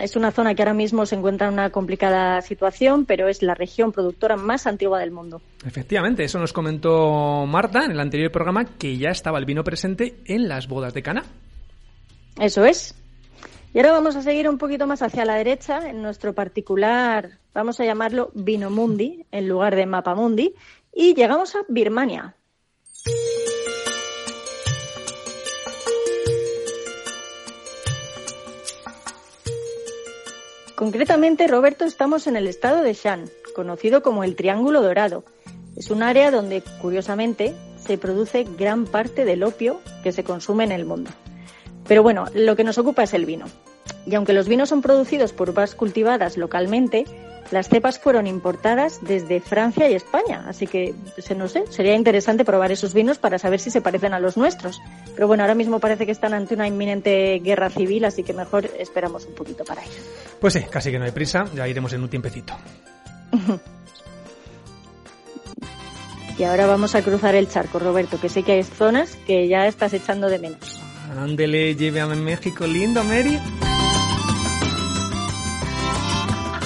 [0.00, 3.54] Es una zona que ahora mismo se encuentra en una complicada situación, pero es la
[3.54, 5.40] región productora más antigua del mundo.
[5.64, 10.16] Efectivamente, eso nos comentó Marta en el anterior programa, que ya estaba el vino presente
[10.26, 11.24] en las bodas de Cana.
[12.38, 12.94] Eso es.
[13.72, 17.80] Y ahora vamos a seguir un poquito más hacia la derecha, en nuestro particular, vamos
[17.80, 20.54] a llamarlo Vinomundi, en lugar de Mapamundi,
[20.92, 22.34] y llegamos a Birmania.
[30.80, 35.24] Concretamente, Roberto, estamos en el estado de Shan, conocido como el Triángulo Dorado.
[35.76, 40.72] Es un área donde, curiosamente, se produce gran parte del opio que se consume en
[40.72, 41.10] el mundo.
[41.86, 43.44] Pero bueno, lo que nos ocupa es el vino.
[44.06, 47.04] Y aunque los vinos son producidos por uvas cultivadas localmente,
[47.50, 50.44] las cepas fueron importadas desde Francia y España.
[50.46, 50.94] Así que,
[51.36, 54.80] no sé, sería interesante probar esos vinos para saber si se parecen a los nuestros.
[55.14, 58.70] Pero bueno, ahora mismo parece que están ante una inminente guerra civil, así que mejor
[58.78, 60.02] esperamos un poquito para ello.
[60.40, 62.54] Pues sí, casi que no hay prisa, ya iremos en un tiempecito.
[66.38, 69.66] Y ahora vamos a cruzar el charco, Roberto, que sé que hay zonas que ya
[69.66, 70.80] estás echando de menos.
[71.14, 73.38] Ándele, llévame a México lindo, Mary.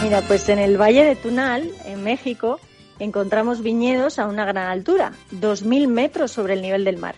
[0.05, 2.61] Mira, pues en el Valle de Tunal, en México,
[2.99, 7.15] encontramos viñedos a una gran altura, 2.000 metros sobre el nivel del mar.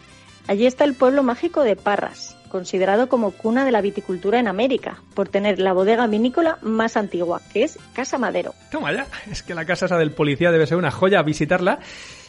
[0.47, 5.03] Allí está el pueblo mágico de Parras, considerado como cuna de la viticultura en América,
[5.15, 8.55] por tener la bodega vinícola más antigua, que es Casa Madero.
[8.71, 11.81] Toma ya, es que la casa esa del policía debe ser una joya visitarla.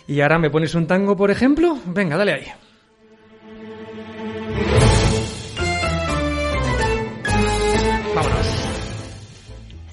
[0.07, 1.77] Y ahora me pones un tango, por ejemplo.
[1.85, 2.47] Venga, dale ahí.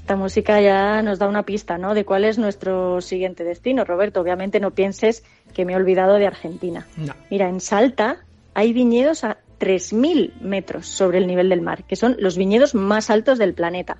[0.04, 1.94] Esta música ya nos da una pista, ¿no?
[1.94, 4.20] De cuál es nuestro siguiente destino, Roberto.
[4.20, 5.24] Obviamente no pienses
[5.54, 6.86] que me he olvidado de Argentina.
[6.98, 7.14] No.
[7.30, 8.18] Mira, en Salta
[8.52, 13.08] hay viñedos a 3.000 metros sobre el nivel del mar, que son los viñedos más
[13.08, 13.96] altos del planeta.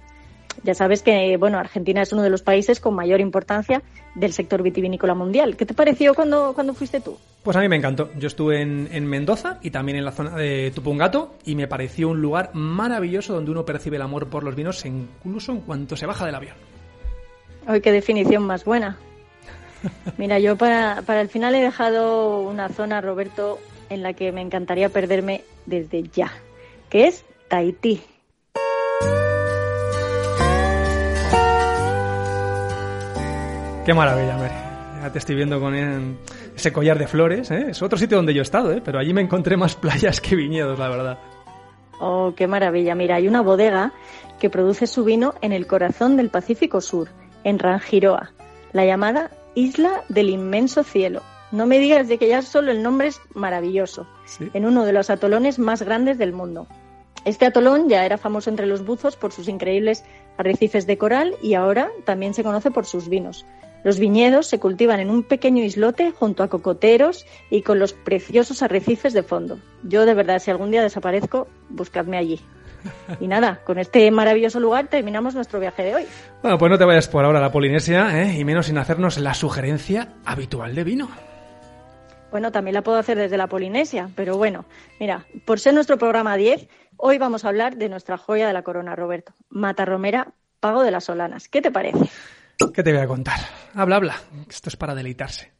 [0.64, 3.82] Ya sabes que, bueno, Argentina es uno de los países con mayor importancia
[4.14, 5.56] del sector vitivinícola mundial.
[5.56, 7.18] ¿Qué te pareció cuando, cuando fuiste tú?
[7.42, 8.10] Pues a mí me encantó.
[8.18, 12.08] Yo estuve en, en Mendoza y también en la zona de Tupungato y me pareció
[12.08, 16.06] un lugar maravilloso donde uno percibe el amor por los vinos incluso en cuanto se
[16.06, 16.56] baja del avión.
[17.68, 18.96] Hoy qué definición más buena.
[20.16, 23.58] Mira, yo para, para el final he dejado una zona, Roberto,
[23.90, 26.32] en la que me encantaría perderme desde ya,
[26.88, 28.00] que es Tahití.
[33.84, 34.54] Qué maravilla, Mary.
[35.02, 37.50] Ya te estoy viendo con ese collar de flores.
[37.50, 37.66] ¿eh?
[37.70, 38.80] Es otro sitio donde yo he estado, ¿eh?
[38.82, 41.18] pero allí me encontré más playas que viñedos, la verdad.
[42.00, 42.94] Oh, qué maravilla.
[42.94, 43.92] Mira, hay una bodega
[44.40, 47.08] que produce su vino en el corazón del Pacífico Sur,
[47.44, 48.32] en Rangiroa,
[48.72, 51.22] la llamada Isla del Inmenso Cielo.
[51.52, 54.50] No me digas de que ya solo el nombre es maravilloso, Sí.
[54.54, 56.66] en uno de los atolones más grandes del mundo.
[57.24, 60.04] Este atolón ya era famoso entre los buzos por sus increíbles
[60.36, 63.46] arrecifes de coral y ahora también se conoce por sus vinos.
[63.84, 68.62] Los viñedos se cultivan en un pequeño islote junto a cocoteros y con los preciosos
[68.62, 69.58] arrecifes de fondo.
[69.82, 72.40] Yo de verdad, si algún día desaparezco, buscadme allí.
[73.20, 76.06] Y nada, con este maravilloso lugar terminamos nuestro viaje de hoy.
[76.42, 78.38] Bueno, pues no te vayas por ahora a la Polinesia, ¿eh?
[78.38, 81.08] y menos sin hacernos la sugerencia habitual de vino.
[82.30, 84.64] Bueno, también la puedo hacer desde la Polinesia, pero bueno,
[84.98, 88.62] mira, por ser nuestro programa 10, hoy vamos a hablar de nuestra joya de la
[88.62, 89.32] corona, Roberto.
[89.50, 91.48] Matarromera, Pago de las Solanas.
[91.48, 92.10] ¿Qué te parece?
[92.72, 93.38] ¿Qué te voy a contar?
[93.74, 94.22] Habla, habla.
[94.48, 95.52] Esto es para deleitarse.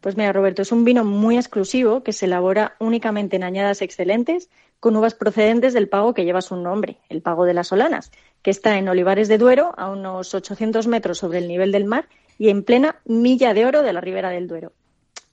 [0.00, 4.50] Pues mira, Roberto, es un vino muy exclusivo que se elabora únicamente en añadas excelentes
[4.80, 8.12] con uvas procedentes del pago que lleva su nombre, el Pago de las Solanas,
[8.42, 12.08] que está en Olivares de Duero, a unos 800 metros sobre el nivel del mar
[12.38, 14.72] y en plena milla de oro de la ribera del Duero.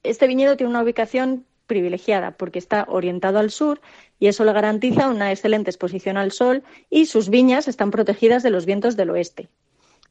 [0.01, 3.81] Este viñedo tiene una ubicación privilegiada porque está orientado al sur
[4.19, 8.49] y eso le garantiza una excelente exposición al sol y sus viñas están protegidas de
[8.49, 9.49] los vientos del oeste.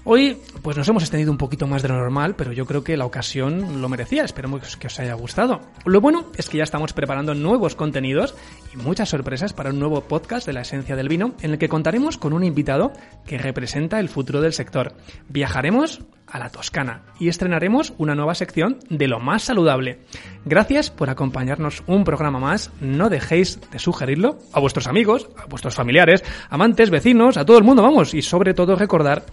[0.05, 2.97] Hoy, pues nos hemos extendido un poquito más de lo normal, pero yo creo que
[2.97, 4.25] la ocasión lo merecía.
[4.25, 5.61] Esperemos que os haya gustado.
[5.85, 8.35] Lo bueno es que ya estamos preparando nuevos contenidos
[8.73, 11.69] y muchas sorpresas para un nuevo podcast de la esencia del vino, en el que
[11.69, 12.93] contaremos con un invitado
[13.27, 14.95] que representa el futuro del sector.
[15.29, 20.01] Viajaremos a la Toscana y estrenaremos una nueva sección de lo más saludable.
[20.45, 22.71] Gracias por acompañarnos un programa más.
[22.81, 27.65] No dejéis de sugerirlo a vuestros amigos, a vuestros familiares, amantes, vecinos, a todo el
[27.65, 29.25] mundo, vamos, y sobre todo recordar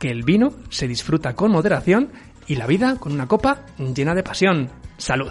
[0.00, 2.10] que el vino se disfruta con moderación
[2.48, 4.68] y la vida con una copa llena de pasión.
[4.96, 5.30] Salud.